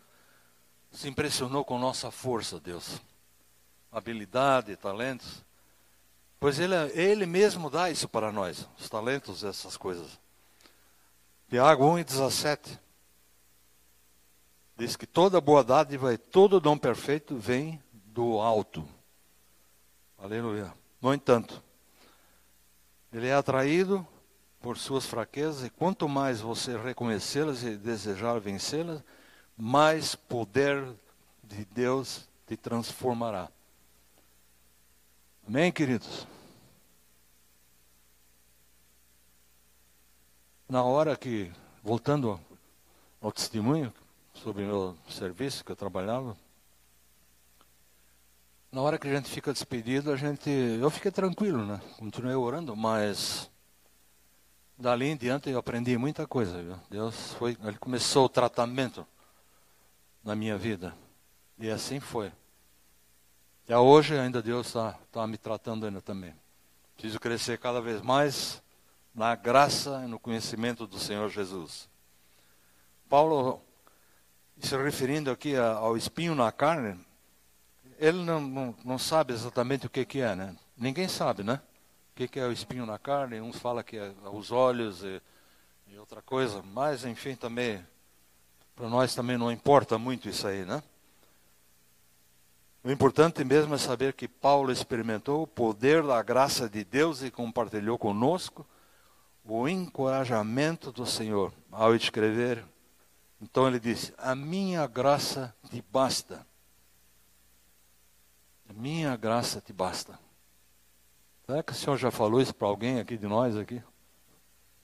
se 0.93 1.09
impressionou 1.09 1.65
com 1.65 1.77
nossa 1.77 2.09
força, 2.09 2.57
Deus. 2.57 3.01
Habilidade, 3.91 4.77
talentos. 4.77 5.43
Pois 6.39 6.57
ele, 6.57 6.73
ele 6.93 7.25
mesmo 7.25 7.69
dá 7.69 7.89
isso 7.89 8.07
para 8.07 8.31
nós, 8.31 8.65
os 8.79 8.89
talentos, 8.89 9.43
essas 9.43 9.75
coisas. 9.75 10.17
Tiago 11.49 11.85
1 11.85 11.99
e 11.99 12.03
17 12.05 12.79
diz 14.77 14.95
que 14.95 15.05
toda 15.05 15.41
boa 15.41 15.65
dádiva 15.65 16.13
e 16.13 16.17
todo 16.17 16.61
dom 16.61 16.77
perfeito 16.77 17.35
vem 17.35 17.82
do 18.13 18.39
alto. 18.39 18.87
Aleluia. 20.17 20.71
No 21.01 21.13
entanto, 21.13 21.61
ele 23.11 23.27
é 23.27 23.33
atraído 23.33 24.07
por 24.61 24.77
suas 24.77 25.05
fraquezas, 25.05 25.65
e 25.65 25.69
quanto 25.69 26.07
mais 26.07 26.39
você 26.39 26.77
reconhecê-las 26.77 27.63
e 27.63 27.75
desejar 27.75 28.39
vencê-las, 28.39 29.03
mais 29.57 30.15
poder 30.15 30.87
de 31.43 31.65
Deus 31.65 32.29
te 32.47 32.55
transformará. 32.55 33.49
Amém, 35.45 35.71
queridos? 35.71 36.25
Na 40.69 40.83
hora 40.83 41.17
que, 41.17 41.51
voltando 41.83 42.39
ao 43.19 43.31
testemunho 43.31 43.93
sobre 44.33 44.63
o 44.63 44.67
meu 44.67 44.97
serviço 45.09 45.65
que 45.65 45.71
eu 45.71 45.75
trabalhava, 45.75 46.37
na 48.73 48.81
hora 48.81 48.97
que 48.97 49.07
a 49.07 49.15
gente 49.15 49.29
fica 49.29 49.53
despedido, 49.53 50.11
a 50.11 50.15
gente, 50.15 50.49
eu 50.49 50.89
fiquei 50.89 51.11
tranquilo, 51.11 51.63
né? 51.63 51.79
Continuei 51.95 52.33
orando, 52.33 52.75
mas 52.75 53.47
dali 54.75 55.05
em 55.05 55.15
diante 55.15 55.47
eu 55.47 55.59
aprendi 55.59 55.95
muita 55.95 56.25
coisa, 56.25 56.59
viu? 56.59 56.79
Deus 56.89 57.33
foi, 57.33 57.55
ele 57.63 57.77
começou 57.77 58.25
o 58.25 58.29
tratamento 58.29 59.05
na 60.23 60.35
minha 60.35 60.57
vida. 60.57 60.95
E 61.59 61.69
assim 61.69 61.99
foi. 61.99 62.31
E 63.69 63.75
hoje 63.75 64.17
ainda 64.17 64.41
Deus 64.41 64.65
está 64.65 64.97
tá 65.11 65.27
me 65.27 65.37
tratando 65.37 65.85
ainda 65.85 66.01
também. 66.01 66.33
Preciso 66.95 67.19
crescer 67.19 67.59
cada 67.59 67.79
vez 67.79 68.01
mais 68.01 68.59
na 69.13 69.35
graça 69.35 70.01
e 70.03 70.07
no 70.07 70.17
conhecimento 70.17 70.87
do 70.87 70.97
Senhor 70.97 71.29
Jesus. 71.29 71.87
Paulo, 73.07 73.61
se 74.59 74.75
referindo 74.75 75.29
aqui 75.29 75.55
ao 75.55 75.95
espinho 75.95 76.33
na 76.33 76.51
carne, 76.51 76.99
ele 78.03 78.21
não, 78.21 78.41
não, 78.41 78.75
não 78.83 78.99
sabe 78.99 79.31
exatamente 79.31 79.87
o 79.87 79.89
que, 79.89 80.03
que 80.03 80.19
é, 80.19 80.35
né? 80.35 80.53
Ninguém 80.77 81.07
sabe, 81.07 81.41
né? 81.41 81.61
O 82.11 82.15
que, 82.15 82.27
que 82.27 82.37
é 82.37 82.45
o 82.45 82.51
espinho 82.51 82.85
na 82.85 82.99
carne. 82.99 83.39
Uns 83.39 83.57
falam 83.57 83.81
que 83.81 83.95
é 83.95 84.13
os 84.33 84.51
olhos 84.51 85.01
e, 85.03 85.21
e 85.87 85.97
outra 85.97 86.21
coisa. 86.21 86.61
Mas, 86.61 87.05
enfim, 87.05 87.33
também, 87.33 87.81
para 88.75 88.89
nós 88.89 89.15
também 89.15 89.37
não 89.37 89.49
importa 89.49 89.97
muito 89.97 90.27
isso 90.27 90.45
aí, 90.45 90.65
né? 90.65 90.83
O 92.83 92.91
importante 92.91 93.41
mesmo 93.45 93.73
é 93.73 93.77
saber 93.77 94.11
que 94.11 94.27
Paulo 94.27 94.69
experimentou 94.69 95.41
o 95.41 95.47
poder 95.47 96.03
da 96.03 96.21
graça 96.21 96.67
de 96.67 96.83
Deus 96.83 97.23
e 97.23 97.31
compartilhou 97.31 97.97
conosco 97.97 98.67
o 99.45 99.65
encorajamento 99.65 100.91
do 100.91 101.05
Senhor 101.05 101.53
ao 101.71 101.95
escrever. 101.95 102.65
Então 103.41 103.65
ele 103.65 103.79
disse: 103.79 104.13
A 104.17 104.35
minha 104.35 104.85
graça 104.87 105.55
te 105.69 105.81
basta 105.89 106.45
minha 108.75 109.15
graça 109.15 109.61
te 109.61 109.71
basta. 109.71 110.19
Será 111.45 111.61
que 111.61 111.71
o 111.71 111.75
Senhor 111.75 111.97
já 111.97 112.09
falou 112.09 112.41
isso 112.41 112.53
para 112.53 112.67
alguém 112.67 112.99
aqui 112.99 113.17
de 113.17 113.27
nós 113.27 113.55
aqui? 113.55 113.81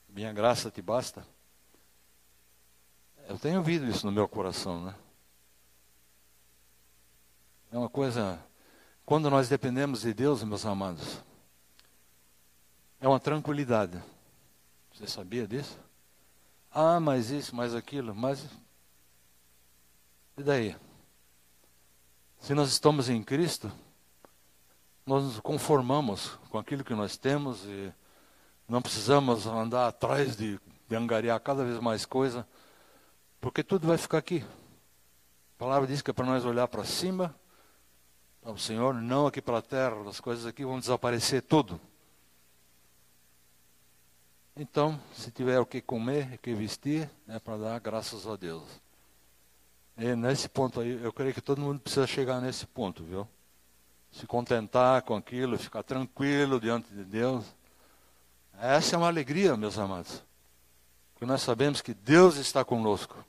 Minha 0.08 0.34
graça 0.34 0.70
te 0.70 0.82
basta? 0.82 1.26
Eu 3.28 3.38
tenho 3.38 3.60
ouvido 3.60 3.86
isso 3.88 4.06
no 4.06 4.12
meu 4.12 4.28
coração, 4.28 4.84
né? 4.84 4.96
É 7.72 7.78
uma 7.78 7.90
coisa. 7.90 8.40
Quando 9.06 9.30
nós 9.30 9.48
dependemos 9.48 10.02
de 10.02 10.14
Deus, 10.14 10.44
meus 10.44 10.66
amados, 10.66 11.24
é 13.00 13.08
uma 13.08 13.20
tranquilidade. 13.20 14.02
Você 14.94 15.08
sabia 15.08 15.48
disso? 15.48 15.80
Ah, 16.72 17.00
mas 17.00 17.30
isso, 17.30 17.56
mais 17.56 17.74
aquilo, 17.74 18.14
mas. 18.14 18.46
E 20.38 20.44
daí? 20.44 20.76
Se 22.40 22.54
nós 22.54 22.70
estamos 22.70 23.10
em 23.10 23.22
Cristo, 23.22 23.72
nós 25.06 25.24
nos 25.24 25.40
conformamos 25.40 26.40
com 26.50 26.58
aquilo 26.58 26.84
que 26.84 26.96
nós 26.96 27.18
temos 27.18 27.64
e 27.66 27.94
não 28.68 28.82
precisamos 28.82 29.46
andar 29.46 29.88
atrás 29.88 30.36
de, 30.36 30.60
de 30.88 30.96
angariar 30.96 31.40
cada 31.42 31.64
vez 31.64 31.80
mais 31.80 32.06
coisa, 32.06 32.48
porque 33.42 33.64
tudo 33.64 33.88
vai 33.88 33.98
ficar 33.98 34.20
aqui. 34.20 34.44
A 35.56 35.60
palavra 35.60 35.88
diz 35.88 36.02
que 36.02 36.12
é 36.12 36.14
para 36.14 36.26
nós 36.26 36.46
olhar 36.46 36.68
para 36.68 36.86
cima, 36.86 37.36
para 38.42 38.54
o 38.54 38.58
Senhor, 38.58 38.94
não 38.94 39.28
aqui 39.28 39.42
para 39.42 39.58
a 39.58 39.62
terra, 39.62 40.10
as 40.10 40.20
coisas 40.20 40.46
aqui 40.46 40.64
vão 40.64 40.80
desaparecer 40.80 41.42
tudo. 41.42 41.80
Então, 44.56 45.00
se 45.14 45.30
tiver 45.32 45.60
o 45.60 45.66
que 45.66 45.82
comer, 45.82 46.36
o 46.36 46.38
que 46.38 46.54
vestir, 46.54 47.10
é 47.28 47.40
para 47.40 47.58
dar 47.58 47.80
graças 47.80 48.26
a 48.26 48.36
Deus. 48.36 48.64
E 50.00 50.16
nesse 50.16 50.48
ponto 50.48 50.80
aí, 50.80 50.98
eu 51.04 51.12
creio 51.12 51.34
que 51.34 51.42
todo 51.42 51.60
mundo 51.60 51.82
precisa 51.82 52.08
chegar 52.08 52.40
nesse 52.40 52.66
ponto, 52.66 53.04
viu? 53.04 53.28
Se 54.10 54.26
contentar 54.26 55.02
com 55.02 55.14
aquilo, 55.14 55.58
ficar 55.58 55.84
tranquilo 55.84 56.58
diante 56.58 56.90
de 56.94 57.04
Deus. 57.04 57.44
Essa 58.58 58.96
é 58.96 58.98
uma 58.98 59.08
alegria, 59.08 59.58
meus 59.58 59.78
amados. 59.78 60.24
Porque 61.14 61.26
nós 61.26 61.42
sabemos 61.42 61.82
que 61.82 61.94
Deus 61.94 62.38
está 62.38 62.64
conosco. 62.64 63.26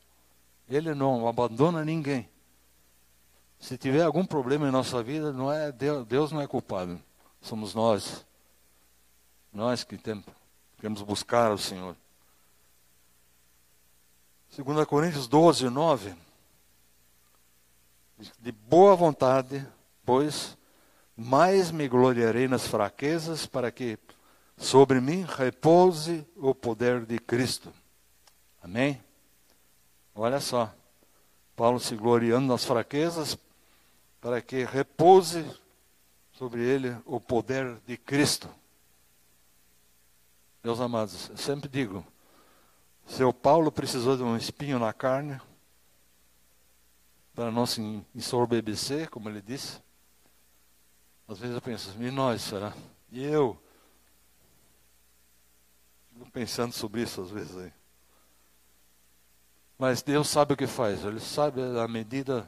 Ele 0.68 0.94
não 0.94 1.26
abandona 1.26 1.85
ninguém. 1.85 2.28
Se 3.59 3.76
tiver 3.76 4.04
algum 4.04 4.24
problema 4.24 4.68
em 4.68 4.70
nossa 4.70 5.02
vida, 5.02 5.33
não 5.33 5.52
é 5.52 5.72
Deus, 5.72 6.06
Deus 6.06 6.30
não 6.30 6.40
é 6.40 6.46
culpado. 6.46 7.02
Somos 7.42 7.74
nós. 7.74 8.24
Nós 9.52 9.83
que 9.83 9.98
temos, 9.98 10.24
queremos 10.76 11.02
buscar 11.02 11.50
o 11.50 11.59
Senhor. 11.59 11.96
2 14.56 14.87
Coríntios 14.87 15.26
12, 15.26 15.68
9 15.68 16.29
de 18.38 18.52
boa 18.52 18.94
vontade, 18.94 19.66
pois 20.04 20.56
mais 21.16 21.70
me 21.70 21.88
gloriarei 21.88 22.48
nas 22.48 22.66
fraquezas, 22.66 23.46
para 23.46 23.70
que 23.70 23.98
sobre 24.56 25.00
mim 25.00 25.24
repouse 25.28 26.26
o 26.37 26.54
poder 26.54 27.04
de 27.04 27.18
Cristo. 27.18 27.72
Amém? 28.62 29.02
Olha 30.14 30.40
só, 30.40 30.72
Paulo 31.56 31.80
se 31.80 31.94
gloriando 31.94 32.46
nas 32.46 32.64
fraquezas, 32.64 33.38
para 34.20 34.40
que 34.40 34.64
repouse 34.64 35.44
sobre 36.33 36.62
ele 36.62 36.96
o 37.04 37.20
poder 37.20 37.76
de 37.87 37.96
Cristo. 37.96 38.48
Meus 40.62 40.80
amados, 40.80 41.30
eu 41.30 41.37
sempre 41.38 41.68
digo, 41.68 42.04
se 43.06 43.24
o 43.24 43.33
Paulo 43.33 43.72
precisou 43.72 44.16
de 44.16 44.22
um 44.22 44.37
espinho 44.37 44.78
na 44.78 44.92
carne, 44.92 45.40
para 47.40 47.50
não 47.50 47.64
se 47.64 47.81
ensorbebecer, 48.14 49.09
como 49.09 49.31
ele 49.31 49.40
disse. 49.40 49.81
Às 51.26 51.38
vezes 51.38 51.55
eu 51.55 51.62
penso, 51.62 51.90
e 51.98 52.11
nós, 52.11 52.42
será? 52.42 52.74
E 53.11 53.24
eu? 53.24 53.59
Fico 56.12 56.31
pensando 56.31 56.74
sobre 56.74 57.00
isso 57.00 57.22
às 57.22 57.31
vezes 57.31 57.57
aí. 57.57 57.72
Mas 59.79 60.03
Deus 60.03 60.29
sabe 60.29 60.53
o 60.53 60.57
que 60.57 60.66
faz, 60.66 61.03
Ele 61.03 61.18
sabe 61.18 61.62
a 61.83 61.88
medida 61.88 62.46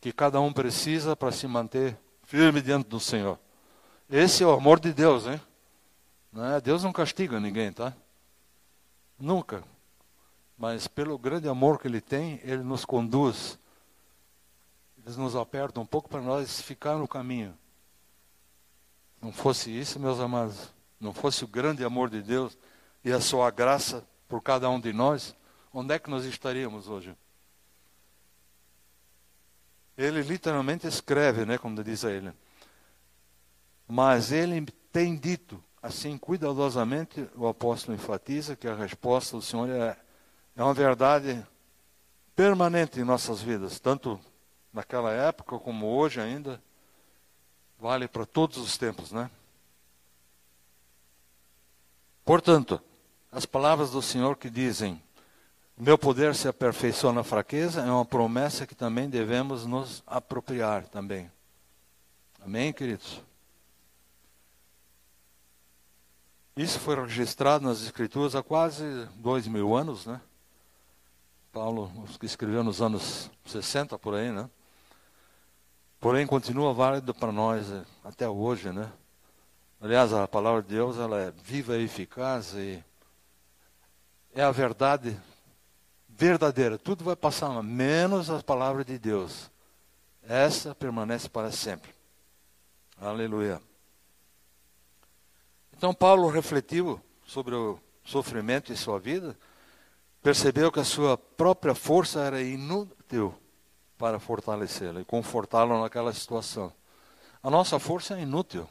que 0.00 0.12
cada 0.12 0.40
um 0.40 0.52
precisa 0.52 1.14
para 1.14 1.30
se 1.30 1.46
manter 1.46 1.96
firme 2.24 2.60
diante 2.60 2.88
do 2.88 2.98
Senhor. 2.98 3.38
Esse 4.10 4.42
é 4.42 4.46
o 4.48 4.54
amor 4.54 4.80
de 4.80 4.92
Deus, 4.92 5.24
hein? 5.24 5.40
É? 6.56 6.60
Deus 6.60 6.82
não 6.82 6.92
castiga 6.92 7.38
ninguém, 7.38 7.72
tá? 7.72 7.94
Nunca. 9.16 9.62
Mas 10.58 10.88
pelo 10.88 11.16
grande 11.16 11.48
amor 11.48 11.78
que 11.78 11.86
Ele 11.86 12.00
tem, 12.00 12.40
Ele 12.42 12.64
nos 12.64 12.84
conduz 12.84 13.56
eles 15.04 15.18
nos 15.18 15.36
apertam 15.36 15.82
um 15.82 15.86
pouco 15.86 16.08
para 16.08 16.22
nós 16.22 16.62
ficar 16.62 16.96
no 16.96 17.06
caminho. 17.06 17.56
Não 19.20 19.30
fosse 19.30 19.70
isso, 19.70 20.00
meus 20.00 20.18
amados, 20.18 20.72
não 20.98 21.12
fosse 21.12 21.44
o 21.44 21.48
grande 21.48 21.84
amor 21.84 22.08
de 22.08 22.22
Deus 22.22 22.56
e 23.04 23.12
a 23.12 23.20
sua 23.20 23.50
graça 23.50 24.06
por 24.26 24.42
cada 24.42 24.68
um 24.70 24.80
de 24.80 24.92
nós, 24.92 25.36
onde 25.72 25.92
é 25.92 25.98
que 25.98 26.08
nós 26.08 26.24
estaríamos 26.24 26.88
hoje? 26.88 27.14
Ele 29.96 30.22
literalmente 30.22 30.86
escreve, 30.86 31.44
né, 31.44 31.58
como 31.58 31.82
diz 31.84 32.02
ele. 32.02 32.32
Mas 33.86 34.32
ele 34.32 34.62
tem 34.90 35.16
dito, 35.16 35.62
assim 35.82 36.16
cuidadosamente, 36.16 37.28
o 37.36 37.46
apóstolo 37.46 37.94
enfatiza 37.94 38.56
que 38.56 38.66
a 38.66 38.74
resposta 38.74 39.36
do 39.36 39.42
Senhor 39.42 39.68
é, 39.68 39.96
é 40.56 40.62
uma 40.62 40.74
verdade 40.74 41.46
permanente 42.34 42.98
em 42.98 43.04
nossas 43.04 43.42
vidas, 43.42 43.78
tanto 43.78 44.18
naquela 44.74 45.12
época 45.12 45.58
como 45.60 45.86
hoje 45.86 46.20
ainda, 46.20 46.60
vale 47.78 48.08
para 48.08 48.26
todos 48.26 48.58
os 48.58 48.76
tempos, 48.76 49.12
né? 49.12 49.30
Portanto, 52.24 52.80
as 53.30 53.46
palavras 53.46 53.90
do 53.92 54.02
Senhor 54.02 54.36
que 54.36 54.50
dizem: 54.50 55.00
Meu 55.76 55.96
poder 55.96 56.34
se 56.34 56.48
aperfeiçoa 56.48 57.12
na 57.12 57.22
fraqueza, 57.22 57.82
é 57.82 57.90
uma 57.90 58.04
promessa 58.04 58.66
que 58.66 58.74
também 58.74 59.08
devemos 59.08 59.64
nos 59.64 60.02
apropriar 60.06 60.88
também. 60.88 61.30
Amém, 62.42 62.72
queridos? 62.72 63.22
Isso 66.56 66.78
foi 66.78 66.94
registrado 66.94 67.64
nas 67.64 67.82
Escrituras 67.82 68.34
há 68.34 68.42
quase 68.42 68.84
dois 69.16 69.46
mil 69.46 69.74
anos, 69.74 70.06
né? 70.06 70.20
Paulo 71.52 71.92
que 72.18 72.26
escreveu 72.26 72.64
nos 72.64 72.82
anos 72.82 73.30
60 73.44 73.98
por 73.98 74.14
aí, 74.14 74.30
né? 74.32 74.48
Porém, 76.04 76.26
continua 76.26 76.74
válido 76.74 77.14
para 77.14 77.32
nós 77.32 77.72
eh, 77.72 77.82
até 78.04 78.28
hoje, 78.28 78.70
né? 78.70 78.92
Aliás, 79.80 80.12
a 80.12 80.28
palavra 80.28 80.60
de 80.60 80.68
Deus 80.68 80.98
ela 80.98 81.18
é 81.18 81.30
viva 81.30 81.78
e 81.78 81.84
eficaz 81.84 82.52
e 82.52 82.84
é 84.34 84.42
a 84.42 84.50
verdade 84.50 85.18
verdadeira. 86.06 86.76
Tudo 86.76 87.04
vai 87.04 87.16
passar, 87.16 87.48
menos 87.62 88.28
a 88.28 88.42
palavra 88.42 88.84
de 88.84 88.98
Deus. 88.98 89.50
Essa 90.22 90.74
permanece 90.74 91.26
para 91.26 91.50
sempre. 91.50 91.90
Aleluia. 93.00 93.58
Então 95.74 95.94
Paulo 95.94 96.28
refletiu 96.28 97.00
sobre 97.24 97.54
o 97.54 97.80
sofrimento 98.04 98.70
em 98.70 98.76
sua 98.76 99.00
vida, 99.00 99.34
percebeu 100.22 100.70
que 100.70 100.80
a 100.80 100.84
sua 100.84 101.16
própria 101.16 101.74
força 101.74 102.20
era 102.20 102.42
inútil 102.42 103.34
para 104.04 104.20
fortalecê-lo 104.20 105.00
e 105.00 105.04
confortá-lo 105.06 105.80
naquela 105.80 106.12
situação. 106.12 106.70
A 107.42 107.48
nossa 107.48 107.78
força 107.78 108.18
é 108.18 108.20
inútil. 108.20 108.68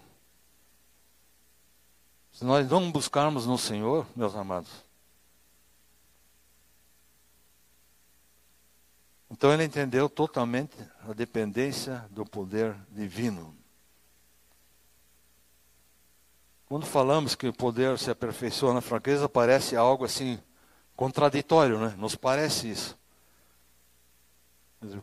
Se 2.31 2.45
nós 2.45 2.69
não 2.69 2.91
buscarmos 2.91 3.47
no 3.47 3.57
Senhor, 3.57 4.05
meus 4.15 4.35
amados, 4.35 4.69
então 9.31 9.51
ele 9.51 9.63
entendeu 9.63 10.07
totalmente 10.07 10.77
a 11.09 11.13
dependência 11.13 12.05
do 12.11 12.23
poder 12.23 12.75
divino. 12.91 13.57
Quando 16.67 16.85
falamos 16.85 17.33
que 17.33 17.47
o 17.47 17.53
poder 17.53 17.97
se 17.97 18.11
aperfeiçoa 18.11 18.71
na 18.71 18.81
fraqueza, 18.81 19.27
parece 19.27 19.75
algo 19.75 20.05
assim 20.05 20.39
contraditório, 20.95 21.79
né? 21.79 21.95
Nos 21.97 22.15
parece 22.15 22.69
isso. 22.69 23.02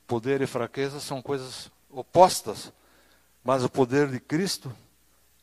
Poder 0.06 0.40
e 0.42 0.46
fraqueza 0.46 1.00
são 1.00 1.22
coisas 1.22 1.70
opostas, 1.90 2.72
mas 3.42 3.64
o 3.64 3.68
poder 3.68 4.08
de 4.08 4.20
Cristo 4.20 4.72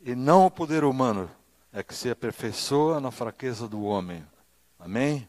e 0.01 0.15
não 0.15 0.45
o 0.45 0.51
poder 0.51 0.83
humano 0.83 1.29
é 1.73 1.83
que 1.83 1.93
se 1.93 2.09
aperfeiçoa 2.09 2.99
na 2.99 3.11
fraqueza 3.11 3.67
do 3.67 3.83
homem. 3.83 4.25
Amém? 4.79 5.27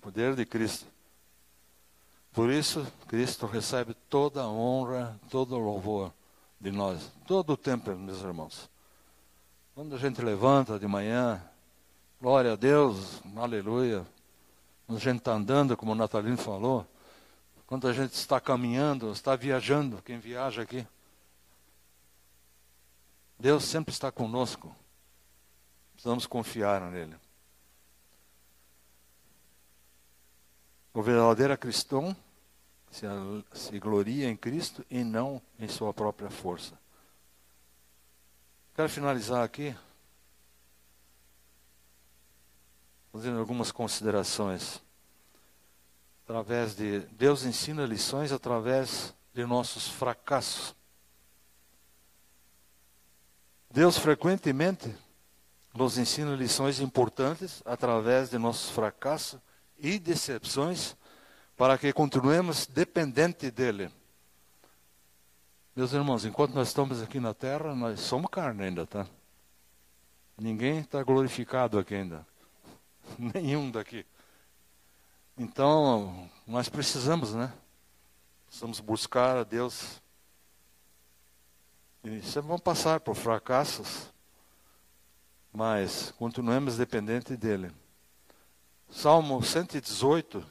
Poder 0.00 0.34
de 0.34 0.44
Cristo. 0.44 0.86
Por 2.32 2.50
isso, 2.50 2.86
Cristo 3.08 3.46
recebe 3.46 3.94
toda 4.08 4.42
a 4.42 4.48
honra, 4.48 5.18
todo 5.30 5.54
o 5.54 5.58
louvor 5.58 6.12
de 6.60 6.70
nós, 6.70 7.10
todo 7.26 7.52
o 7.52 7.56
tempo, 7.56 7.94
meus 7.94 8.22
irmãos. 8.22 8.70
Quando 9.74 9.94
a 9.94 9.98
gente 9.98 10.22
levanta 10.22 10.78
de 10.78 10.86
manhã, 10.86 11.42
glória 12.20 12.52
a 12.52 12.56
Deus, 12.56 13.20
aleluia. 13.36 14.06
Quando 14.86 14.98
a 14.98 15.00
gente 15.00 15.18
está 15.18 15.32
andando, 15.32 15.76
como 15.76 15.92
o 15.92 15.94
Natalino 15.94 16.36
falou, 16.36 16.86
quando 17.72 17.88
a 17.88 17.92
gente 17.94 18.12
está 18.12 18.38
caminhando, 18.38 19.10
está 19.12 19.34
viajando, 19.34 20.02
quem 20.02 20.18
viaja 20.18 20.60
aqui, 20.60 20.86
Deus 23.38 23.64
sempre 23.64 23.94
está 23.94 24.12
conosco. 24.12 24.76
Precisamos 25.94 26.26
confiar 26.26 26.82
nele. 26.90 27.16
O 30.92 31.00
verdadeiro 31.00 31.56
cristão 31.56 32.14
se, 32.90 33.06
se 33.54 33.78
gloria 33.78 34.28
em 34.28 34.36
Cristo 34.36 34.84
e 34.90 35.02
não 35.02 35.40
em 35.58 35.66
sua 35.66 35.94
própria 35.94 36.28
força. 36.28 36.78
Quero 38.74 38.90
finalizar 38.90 39.42
aqui 39.42 39.74
fazendo 43.10 43.38
algumas 43.38 43.72
considerações. 43.72 44.82
Através 46.24 46.74
de 46.74 47.00
Deus 47.12 47.44
ensina 47.44 47.84
lições 47.84 48.32
através 48.32 49.14
de 49.34 49.44
nossos 49.44 49.88
fracassos. 49.88 50.74
Deus 53.70 53.96
frequentemente 53.98 54.94
nos 55.74 55.96
ensina 55.96 56.36
lições 56.36 56.80
importantes 56.80 57.62
através 57.64 58.30
de 58.30 58.38
nossos 58.38 58.70
fracassos 58.70 59.40
e 59.78 59.98
decepções 59.98 60.94
para 61.56 61.78
que 61.78 61.92
continuemos 61.92 62.66
dependentes 62.66 63.50
dele. 63.50 63.90
Meus 65.74 65.92
irmãos, 65.92 66.24
enquanto 66.26 66.52
nós 66.52 66.68
estamos 66.68 67.00
aqui 67.00 67.18
na 67.18 67.32
terra, 67.32 67.74
nós 67.74 68.00
somos 68.00 68.30
carne 68.30 68.64
ainda, 68.64 68.86
tá? 68.86 69.06
Ninguém 70.36 70.80
está 70.80 71.02
glorificado 71.02 71.78
aqui 71.78 71.94
ainda. 71.94 72.26
Nenhum 73.18 73.70
daqui. 73.70 74.04
Então, 75.36 76.28
nós 76.46 76.68
precisamos, 76.68 77.34
né? 77.34 77.52
Precisamos 78.46 78.80
buscar 78.80 79.36
a 79.36 79.44
Deus. 79.44 80.00
E 82.04 82.20
sempre 82.22 82.48
vamos 82.48 82.62
passar 82.62 83.00
por 83.00 83.14
fracassos, 83.14 84.12
mas 85.52 86.10
continuemos 86.18 86.76
dependentes 86.76 87.36
dEle. 87.38 87.70
Salmo 88.90 89.42
118, 89.42 90.44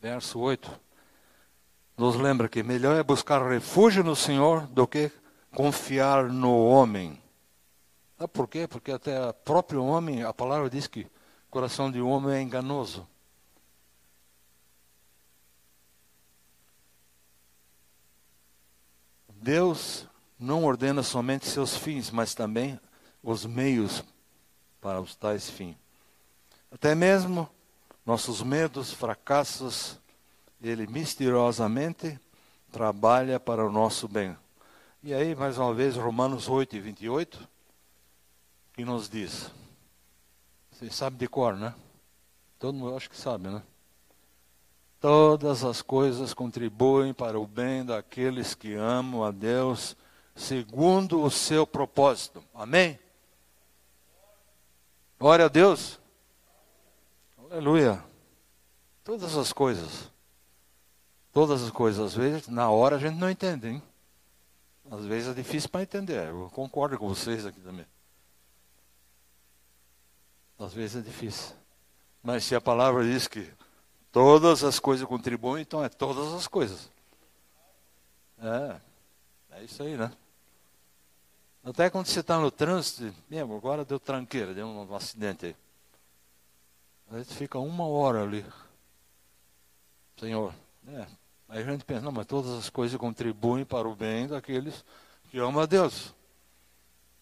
verso 0.00 0.38
8 0.38 0.86
nos 1.96 2.14
lembra 2.16 2.48
que 2.48 2.62
melhor 2.62 2.94
é 2.96 3.02
buscar 3.02 3.42
refúgio 3.48 4.04
no 4.04 4.14
Senhor 4.14 4.66
do 4.66 4.86
que 4.86 5.10
confiar 5.54 6.28
no 6.28 6.66
homem. 6.66 7.20
Sabe 8.18 8.32
por 8.32 8.46
quê? 8.46 8.68
Porque 8.68 8.92
até 8.92 9.28
o 9.28 9.32
próprio 9.32 9.82
homem, 9.82 10.22
a 10.22 10.32
palavra 10.32 10.68
diz 10.68 10.86
que 10.86 11.06
coração 11.56 11.90
de 11.90 12.02
homem 12.02 12.36
é 12.36 12.42
enganoso. 12.42 13.08
Deus 19.30 20.06
não 20.38 20.64
ordena 20.64 21.02
somente 21.02 21.46
seus 21.46 21.74
fins, 21.74 22.10
mas 22.10 22.34
também 22.34 22.78
os 23.22 23.46
meios 23.46 24.04
para 24.82 25.00
os 25.00 25.14
tais 25.14 25.48
fins. 25.48 25.74
Até 26.70 26.94
mesmo 26.94 27.48
nossos 28.04 28.42
medos, 28.42 28.92
fracassos, 28.92 29.98
ele 30.60 30.86
misteriosamente 30.86 32.20
trabalha 32.70 33.40
para 33.40 33.64
o 33.66 33.72
nosso 33.72 34.06
bem. 34.06 34.36
E 35.02 35.14
aí, 35.14 35.34
mais 35.34 35.56
uma 35.56 35.72
vez, 35.72 35.96
Romanos 35.96 36.50
8 36.50 36.76
e 36.76 36.80
28, 36.80 37.48
que 38.74 38.84
nos 38.84 39.08
diz. 39.08 39.50
Vocês 40.76 40.94
sabem 40.94 41.18
de 41.18 41.26
cor, 41.26 41.56
né? 41.56 41.74
Todo 42.58 42.74
mundo 42.74 42.96
acho 42.96 43.08
que 43.08 43.16
sabe, 43.16 43.48
né? 43.48 43.62
Todas 45.00 45.64
as 45.64 45.80
coisas 45.80 46.34
contribuem 46.34 47.14
para 47.14 47.38
o 47.38 47.46
bem 47.46 47.84
daqueles 47.84 48.54
que 48.54 48.74
amam 48.74 49.24
a 49.24 49.30
Deus 49.30 49.96
segundo 50.34 51.22
o 51.22 51.30
seu 51.30 51.66
propósito. 51.66 52.44
Amém? 52.54 52.98
Glória 55.18 55.46
a 55.46 55.48
Deus. 55.48 55.98
Aleluia. 57.38 58.04
Todas 59.02 59.36
as 59.36 59.52
coisas 59.52 60.10
todas 61.36 61.62
as 61.62 61.70
coisas. 61.70 62.02
Às 62.02 62.14
vezes, 62.14 62.48
na 62.48 62.70
hora, 62.70 62.96
a 62.96 62.98
gente 62.98 63.16
não 63.16 63.28
entende, 63.28 63.68
hein? 63.68 63.82
Às 64.90 65.04
vezes 65.04 65.28
é 65.28 65.34
difícil 65.34 65.68
para 65.68 65.82
entender. 65.82 66.28
Eu 66.28 66.48
concordo 66.54 66.96
com 66.96 67.06
vocês 67.06 67.44
aqui 67.44 67.60
também. 67.60 67.84
Às 70.58 70.72
vezes 70.72 70.96
é 70.96 71.00
difícil. 71.00 71.54
Mas 72.22 72.44
se 72.44 72.54
a 72.54 72.60
palavra 72.60 73.04
diz 73.04 73.28
que 73.28 73.50
todas 74.10 74.64
as 74.64 74.78
coisas 74.78 75.06
contribuem, 75.06 75.62
então 75.62 75.84
é 75.84 75.88
todas 75.88 76.32
as 76.32 76.46
coisas. 76.46 76.90
É, 78.38 78.80
é 79.52 79.64
isso 79.64 79.82
aí, 79.82 79.96
né? 79.96 80.12
Até 81.64 81.90
quando 81.90 82.06
você 82.06 82.20
está 82.20 82.38
no 82.38 82.50
trânsito, 82.50 83.14
mesmo, 83.28 83.56
agora 83.56 83.84
deu 83.84 83.98
tranqueira, 83.98 84.54
deu 84.54 84.66
um, 84.66 84.94
acidente 84.94 85.46
aí. 85.46 85.56
A 87.10 87.18
gente 87.18 87.34
fica 87.34 87.58
uma 87.58 87.86
hora 87.86 88.22
ali. 88.22 88.44
Senhor, 90.16 90.54
é, 90.88 91.06
Aí 91.48 91.62
a 91.62 91.64
gente 91.64 91.84
pensa, 91.84 92.00
não, 92.02 92.12
mas 92.12 92.26
todas 92.26 92.50
as 92.50 92.68
coisas 92.68 92.98
contribuem 92.98 93.64
para 93.64 93.86
o 93.86 93.94
bem 93.94 94.26
daqueles 94.26 94.84
que 95.30 95.38
amam 95.38 95.62
a 95.62 95.66
Deus. 95.66 96.12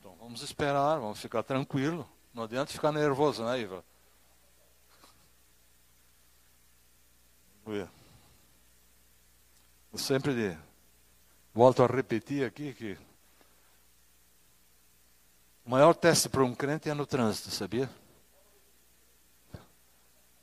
Então 0.00 0.14
vamos 0.18 0.42
esperar, 0.42 0.98
vamos 0.98 1.20
ficar 1.20 1.42
tranquilo. 1.42 2.08
Não 2.34 2.42
adianta 2.42 2.72
ficar 2.72 2.90
nervoso, 2.90 3.44
né, 3.44 3.60
Iva? 3.60 3.84
Eu 9.92 9.98
sempre 9.98 10.58
volto 11.54 11.82
a 11.82 11.86
repetir 11.86 12.44
aqui 12.44 12.74
que 12.74 12.98
o 15.64 15.70
maior 15.70 15.94
teste 15.94 16.28
para 16.28 16.44
um 16.44 16.54
crente 16.54 16.90
é 16.90 16.94
no 16.94 17.06
trânsito, 17.06 17.50
sabia? 17.50 17.88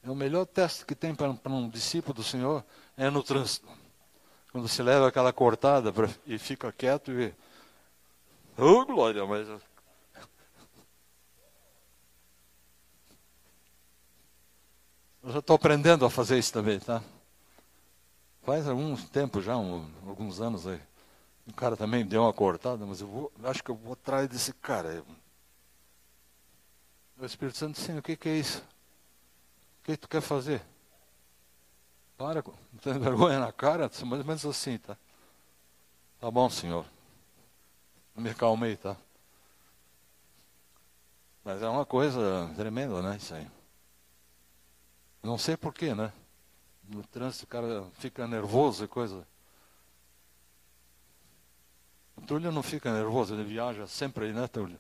É 0.02 0.10
o 0.10 0.16
melhor 0.16 0.46
teste 0.46 0.84
que 0.86 0.96
tem 0.96 1.14
para, 1.14 1.34
para 1.34 1.52
um 1.52 1.70
discípulo 1.70 2.16
do 2.16 2.24
Senhor 2.24 2.64
é 2.98 3.10
no 3.10 3.22
trânsito. 3.22 3.68
Quando 4.52 4.68
se 4.68 4.82
leva 4.82 5.08
aquela 5.08 5.32
cortada 5.32 5.94
pra, 5.94 6.10
e 6.26 6.40
fica 6.40 6.72
quieto 6.72 7.12
e. 7.12 7.34
Oh, 8.58 8.86
glória, 8.86 9.26
mas. 9.26 9.48
Eu 15.24 15.32
já 15.32 15.40
estou 15.40 15.56
aprendendo 15.56 16.04
a 16.04 16.10
fazer 16.10 16.40
isso 16.40 16.52
também, 16.52 16.80
tá? 16.80 17.04
Faz 18.42 18.68
algum 18.68 18.96
tempo 18.96 19.40
já, 19.40 19.56
um, 19.56 19.88
alguns 20.08 20.42
anos 20.42 20.66
aí. 20.66 20.82
O 21.48 21.54
cara 21.54 21.78
também 21.78 22.04
deu 22.04 22.24
uma 22.24 22.34
cortada, 22.34 22.86
mas 22.86 23.02
eu 23.02 23.08
vou, 23.08 23.32
acho 23.44 23.64
que 23.64 23.70
eu 23.70 23.76
vou 23.76 23.94
atrás 23.94 24.28
desse 24.28 24.52
cara. 24.54 25.04
O 27.20 27.26
Espírito 27.26 27.58
Santo 27.58 27.76
disse, 27.76 27.92
o 27.92 28.02
que, 28.02 28.16
que 28.18 28.30
é 28.30 28.38
isso? 28.38 28.64
O 29.82 29.84
que 29.84 29.96
tu 29.96 30.10
quer 30.10 30.22
fazer? 30.22 30.62
Para, 32.18 32.44
não 32.44 32.80
tem 32.82 32.98
vergonha 32.98 33.40
na 33.40 33.52
cara? 33.52 33.92
Mais 34.06 34.22
ou 34.22 34.26
menos 34.26 34.46
assim, 34.46 34.80
tá? 34.80 34.98
Tá 36.20 36.32
bom, 36.32 36.50
senhor. 36.50 36.86
Me 38.16 38.32
acalmei, 38.32 38.76
tá? 38.76 38.98
Mas 41.44 41.62
é 41.62 41.68
uma 41.68 41.86
coisa 41.86 42.52
tremenda, 42.56 43.02
né? 43.04 43.18
Isso 43.18 43.34
aí. 43.36 43.61
Não 45.24 45.38
sei 45.38 45.56
porquê, 45.56 45.94
né? 45.94 46.12
No 46.88 47.04
trânsito 47.04 47.46
o 47.46 47.48
cara 47.48 47.86
fica 47.94 48.28
nervoso 48.28 48.84
e 48.84 48.88
coisa. 48.88 49.26
O 52.18 52.22
Túlio 52.22 52.52
não 52.52 52.64
fica 52.64 52.94
nervoso, 52.94 53.34
ele 53.34 53.44
viaja 53.44 53.88
sempre, 53.88 54.32
né, 54.34 54.48
Túlio? 54.48 54.80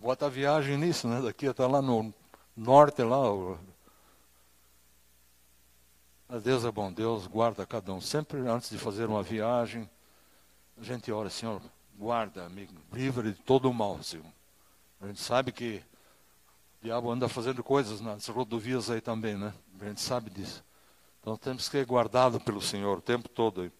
Bota 0.00 0.26
a 0.26 0.28
viagem 0.28 0.76
nisso, 0.76 1.08
né? 1.08 1.20
Daqui 1.20 1.48
até 1.48 1.66
lá 1.66 1.82
no 1.82 2.14
norte, 2.56 3.02
lá. 3.02 3.18
Mas 6.28 6.42
Deus 6.42 6.64
é 6.64 6.70
bom, 6.70 6.92
Deus 6.92 7.26
guarda 7.26 7.66
cada 7.66 7.92
um. 7.92 8.00
Sempre 8.00 8.40
antes 8.40 8.70
de 8.70 8.78
fazer 8.78 9.06
uma 9.06 9.22
viagem, 9.22 9.90
a 10.80 10.84
gente 10.84 11.10
ora, 11.10 11.28
Senhor, 11.28 11.60
guarda, 11.98 12.46
amigo, 12.46 12.72
livre 12.92 13.32
de 13.32 13.42
todo 13.42 13.68
o 13.68 13.74
mal, 13.74 14.00
Senhor. 14.02 14.24
A 15.00 15.06
gente 15.08 15.20
sabe 15.20 15.50
que 15.50 15.82
o 16.80 16.84
diabo 16.84 17.10
anda 17.10 17.28
fazendo 17.28 17.62
coisas 17.62 18.00
nas 18.00 18.26
rodovias 18.28 18.88
aí 18.90 19.02
também, 19.02 19.36
né? 19.36 19.52
A 19.80 19.84
gente 19.84 20.00
sabe 20.00 20.30
disso. 20.30 20.64
Então 21.20 21.36
temos 21.36 21.68
que 21.68 21.72
ser 21.72 21.84
guardados 21.84 22.42
pelo 22.42 22.62
Senhor 22.62 22.98
o 22.98 23.02
tempo 23.02 23.28
todo. 23.28 23.70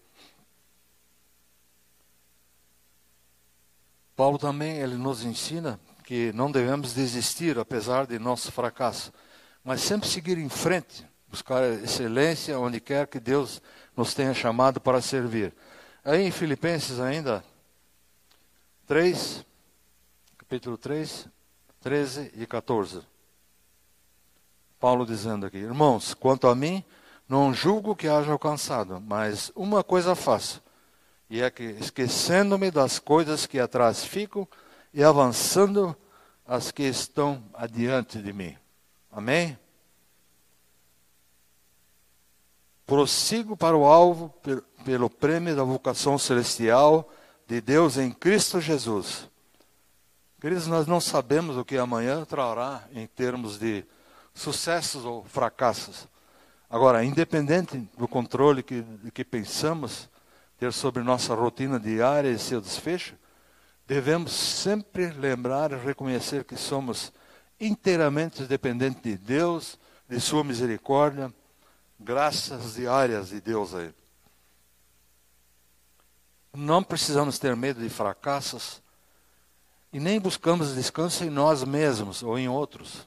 Paulo 4.15 4.37
também 4.37 4.77
ele 4.77 4.95
nos 4.95 5.23
ensina 5.23 5.79
que 6.03 6.31
não 6.33 6.51
devemos 6.51 6.93
desistir 6.93 7.57
apesar 7.57 8.05
de 8.05 8.19
nosso 8.19 8.51
fracasso, 8.51 9.11
mas 9.63 9.81
sempre 9.81 10.07
seguir 10.07 10.37
em 10.37 10.49
frente, 10.49 11.03
buscar 11.27 11.63
excelência 11.83 12.59
onde 12.59 12.79
quer 12.79 13.07
que 13.07 13.19
Deus 13.19 13.63
nos 13.97 14.13
tenha 14.13 14.33
chamado 14.33 14.79
para 14.79 15.01
servir. 15.01 15.55
Aí 16.05 16.21
em 16.21 16.29
Filipenses 16.29 16.99
ainda 16.99 17.43
3, 18.85 19.43
capítulo 20.37 20.77
3, 20.77 21.27
13 21.81 22.31
e 22.35 22.45
14. 22.45 23.01
Paulo 24.79 25.05
dizendo 25.05 25.45
aqui: 25.45 25.57
Irmãos, 25.57 26.13
quanto 26.13 26.47
a 26.47 26.55
mim, 26.55 26.83
não 27.27 27.53
julgo 27.53 27.95
que 27.95 28.07
haja 28.07 28.31
alcançado, 28.31 29.01
mas 29.01 29.51
uma 29.55 29.83
coisa 29.83 30.15
faço, 30.15 30.61
e 31.29 31.41
é 31.41 31.49
que, 31.49 31.63
esquecendo-me 31.63 32.69
das 32.69 32.99
coisas 32.99 33.45
que 33.45 33.59
atrás 33.59 34.05
ficam 34.05 34.47
e 34.93 35.03
avançando 35.03 35.95
as 36.45 36.71
que 36.71 36.83
estão 36.83 37.43
adiante 37.53 38.21
de 38.21 38.33
mim. 38.33 38.57
Amém? 39.11 39.57
Prossigo 42.85 43.55
para 43.55 43.77
o 43.77 43.85
alvo 43.85 44.33
pelo 44.83 45.09
prêmio 45.09 45.55
da 45.55 45.63
vocação 45.63 46.17
celestial 46.17 47.09
de 47.47 47.61
Deus 47.61 47.97
em 47.97 48.11
Cristo 48.11 48.59
Jesus. 48.59 49.30
Queridos, 50.41 50.65
nós 50.65 50.87
não 50.87 50.99
sabemos 50.99 51.55
o 51.55 51.63
que 51.63 51.77
amanhã 51.77 52.25
trará 52.25 52.83
em 52.93 53.05
termos 53.05 53.59
de 53.59 53.85
sucessos 54.33 55.05
ou 55.05 55.23
fracassos. 55.23 56.07
Agora, 56.67 57.05
independente 57.05 57.77
do 57.95 58.07
controle 58.07 58.63
que, 58.63 58.83
que 59.13 59.23
pensamos 59.23 60.09
ter 60.57 60.73
sobre 60.73 61.03
nossa 61.03 61.35
rotina 61.35 61.79
diária 61.79 62.31
e 62.31 62.39
seu 62.39 62.59
desfecho, 62.59 63.13
devemos 63.85 64.31
sempre 64.31 65.11
lembrar 65.11 65.73
e 65.73 65.75
reconhecer 65.75 66.43
que 66.43 66.55
somos 66.55 67.13
inteiramente 67.59 68.45
dependentes 68.45 69.03
de 69.03 69.17
Deus, 69.17 69.77
de 70.09 70.19
Sua 70.19 70.43
misericórdia, 70.43 71.31
graças 71.99 72.73
diárias 72.73 73.29
de 73.29 73.39
Deus 73.39 73.75
a 73.75 73.83
Ele. 73.83 73.95
Não 76.51 76.83
precisamos 76.83 77.37
ter 77.37 77.55
medo 77.55 77.79
de 77.79 77.89
fracassos, 77.89 78.81
e 79.91 79.99
nem 79.99 80.19
buscamos 80.19 80.75
descanso 80.75 81.23
em 81.23 81.29
nós 81.29 81.63
mesmos 81.63 82.23
ou 82.23 82.37
em 82.37 82.47
outros. 82.47 83.05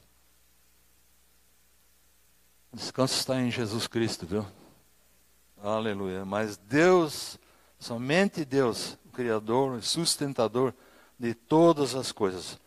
Descanso 2.71 3.17
está 3.17 3.39
em 3.39 3.49
Jesus 3.49 3.87
Cristo, 3.87 4.25
viu? 4.25 4.45
Aleluia. 5.63 6.25
Mas 6.25 6.57
Deus, 6.57 7.39
somente 7.79 8.43
Deus, 8.43 8.97
o 9.05 9.09
Criador 9.09 9.79
e 9.79 9.81
sustentador 9.81 10.73
de 11.17 11.33
todas 11.33 11.95
as 11.95 12.11
coisas, 12.11 12.59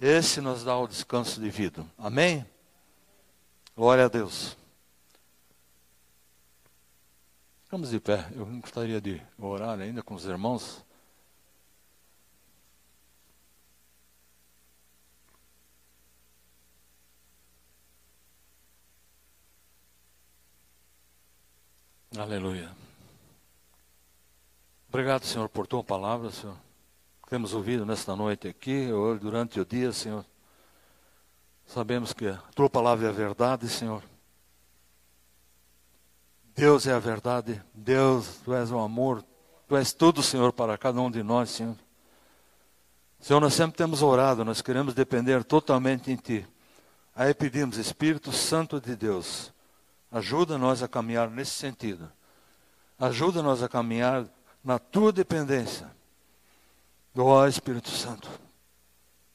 esse 0.00 0.40
nos 0.40 0.64
dá 0.64 0.76
o 0.78 0.86
descanso 0.86 1.40
de 1.40 1.50
vida. 1.50 1.84
Amém? 1.98 2.46
Glória 3.76 4.04
a 4.04 4.08
Deus. 4.08 4.56
Vamos 7.70 7.90
de 7.90 7.98
pé. 7.98 8.28
Eu 8.36 8.46
gostaria 8.46 9.00
de 9.00 9.20
orar 9.36 9.80
ainda 9.80 10.00
com 10.00 10.14
os 10.14 10.24
irmãos. 10.26 10.83
Aleluia. 22.16 22.70
Obrigado, 24.88 25.24
Senhor, 25.24 25.48
por 25.48 25.66
tua 25.66 25.82
palavra, 25.82 26.30
Senhor. 26.30 26.56
Temos 27.28 27.52
ouvido 27.52 27.84
nesta 27.84 28.14
noite 28.14 28.46
aqui, 28.46 28.92
ou 28.92 29.18
durante 29.18 29.58
o 29.58 29.64
dia, 29.64 29.92
Senhor. 29.92 30.24
Sabemos 31.66 32.12
que 32.12 32.28
a 32.28 32.36
tua 32.54 32.70
palavra 32.70 33.06
é 33.06 33.08
a 33.08 33.12
verdade, 33.12 33.68
Senhor. 33.68 34.02
Deus 36.54 36.86
é 36.86 36.92
a 36.92 37.00
verdade. 37.00 37.60
Deus, 37.74 38.40
tu 38.44 38.54
és 38.54 38.70
o 38.70 38.78
amor. 38.78 39.24
Tu 39.66 39.76
és 39.76 39.92
tudo, 39.92 40.22
Senhor, 40.22 40.52
para 40.52 40.78
cada 40.78 41.00
um 41.00 41.10
de 41.10 41.22
nós, 41.22 41.50
Senhor. 41.50 41.76
Senhor, 43.18 43.40
nós 43.40 43.54
sempre 43.54 43.76
temos 43.76 44.02
orado, 44.02 44.44
nós 44.44 44.62
queremos 44.62 44.94
depender 44.94 45.42
totalmente 45.42 46.12
em 46.12 46.16
Ti. 46.16 46.46
Aí 47.16 47.34
pedimos, 47.34 47.76
Espírito 47.76 48.30
Santo 48.30 48.80
de 48.80 48.94
Deus, 48.94 49.53
Ajuda-nos 50.14 50.80
a 50.80 50.86
caminhar 50.86 51.28
nesse 51.28 51.50
sentido. 51.50 52.08
Ajuda-nos 52.96 53.64
a 53.64 53.68
caminhar 53.68 54.24
na 54.62 54.78
tua 54.78 55.10
dependência. 55.10 55.90
Ó 57.16 57.44
Espírito 57.48 57.90
Santo, 57.90 58.30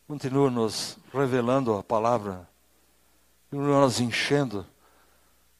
continua 0.07 0.49
nos 0.49 0.97
revelando 1.13 1.73
a 1.73 1.83
palavra, 1.83 2.47
continua 3.51 3.81
nos 3.81 3.99
enchendo. 3.99 4.65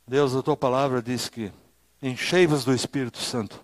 Deus, 0.07 0.34
a 0.34 0.41
tua 0.41 0.55
palavra 0.55 1.01
diz 1.01 1.28
que 1.28 1.51
enchei-vos 2.01 2.63
do 2.63 2.74
Espírito 2.74 3.17
Santo. 3.17 3.59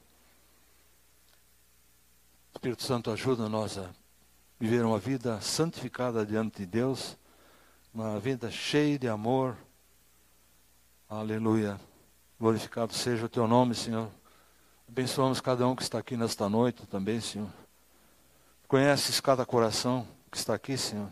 Espírito 2.53 2.83
Santo 2.83 3.09
ajuda 3.11 3.47
nós 3.47 3.77
a 3.77 3.89
viver 4.59 4.83
uma 4.83 4.99
vida 4.99 5.39
santificada 5.39 6.25
diante 6.25 6.57
de 6.57 6.65
Deus, 6.65 7.17
uma 7.93 8.19
vida 8.19 8.51
cheia 8.51 8.99
de 8.99 9.07
amor, 9.07 9.55
Aleluia. 11.18 11.80
Glorificado 12.38 12.93
seja 12.93 13.26
o 13.26 13.30
teu 13.30 13.47
nome, 13.47 13.74
Senhor. 13.74 14.09
Abençoamos 14.86 15.39
cada 15.39 15.66
um 15.66 15.74
que 15.74 15.82
está 15.82 15.97
aqui 15.97 16.18
nesta 16.18 16.49
noite 16.49 16.86
também, 16.88 17.22
Senhor. 17.22 17.47
Conheces 18.68 19.22
cada 19.22 19.45
coração 19.45 20.05
que 20.30 20.38
está 20.38 20.53
aqui, 20.53 20.78
Senhor. 20.78 21.07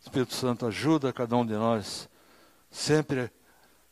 Espírito 0.00 0.32
Santo, 0.32 0.66
ajuda 0.66 1.12
cada 1.12 1.36
um 1.36 1.44
de 1.44 1.52
nós 1.52 2.08
sempre 2.70 3.30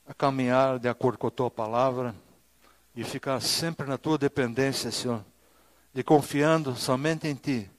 a 0.07 0.15
caminhar 0.15 0.79
de 0.79 0.89
acordo 0.89 1.19
com 1.19 1.27
a 1.27 1.31
tua 1.31 1.51
palavra 1.51 2.15
e 2.97 3.05
ficar 3.05 3.43
sempre 3.43 3.87
na 3.87 3.99
tua 3.99 4.17
dependência, 4.17 4.91
Senhor, 4.91 5.23
e 5.95 6.03
confiando 6.03 6.75
somente 6.75 7.29
em 7.29 7.35
ti, 7.35 7.71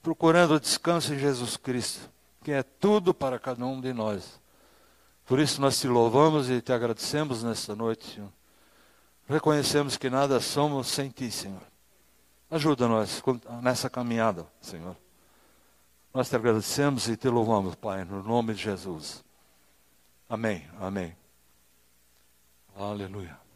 procurando 0.00 0.60
descanso 0.60 1.12
em 1.12 1.18
Jesus 1.18 1.56
Cristo, 1.56 2.08
que 2.44 2.52
é 2.52 2.62
tudo 2.62 3.12
para 3.12 3.40
cada 3.40 3.66
um 3.66 3.80
de 3.80 3.92
nós. 3.92 4.37
Por 5.28 5.38
isso 5.38 5.60
nós 5.60 5.78
te 5.78 5.86
louvamos 5.86 6.48
e 6.48 6.62
te 6.62 6.72
agradecemos 6.72 7.42
nesta 7.42 7.76
noite, 7.76 8.14
Senhor. 8.14 8.32
Reconhecemos 9.28 9.98
que 9.98 10.08
nada 10.08 10.40
somos 10.40 10.86
sem 10.86 11.10
ti, 11.10 11.30
Senhor. 11.30 11.60
Ajuda-nos 12.50 13.22
nessa 13.62 13.90
caminhada, 13.90 14.46
Senhor. 14.58 14.96
Nós 16.14 16.30
te 16.30 16.34
agradecemos 16.34 17.08
e 17.08 17.16
te 17.16 17.28
louvamos, 17.28 17.74
Pai, 17.74 18.06
no 18.06 18.22
nome 18.22 18.54
de 18.54 18.62
Jesus. 18.62 19.22
Amém. 20.30 20.66
Amém. 20.80 21.14
Aleluia. 22.74 23.47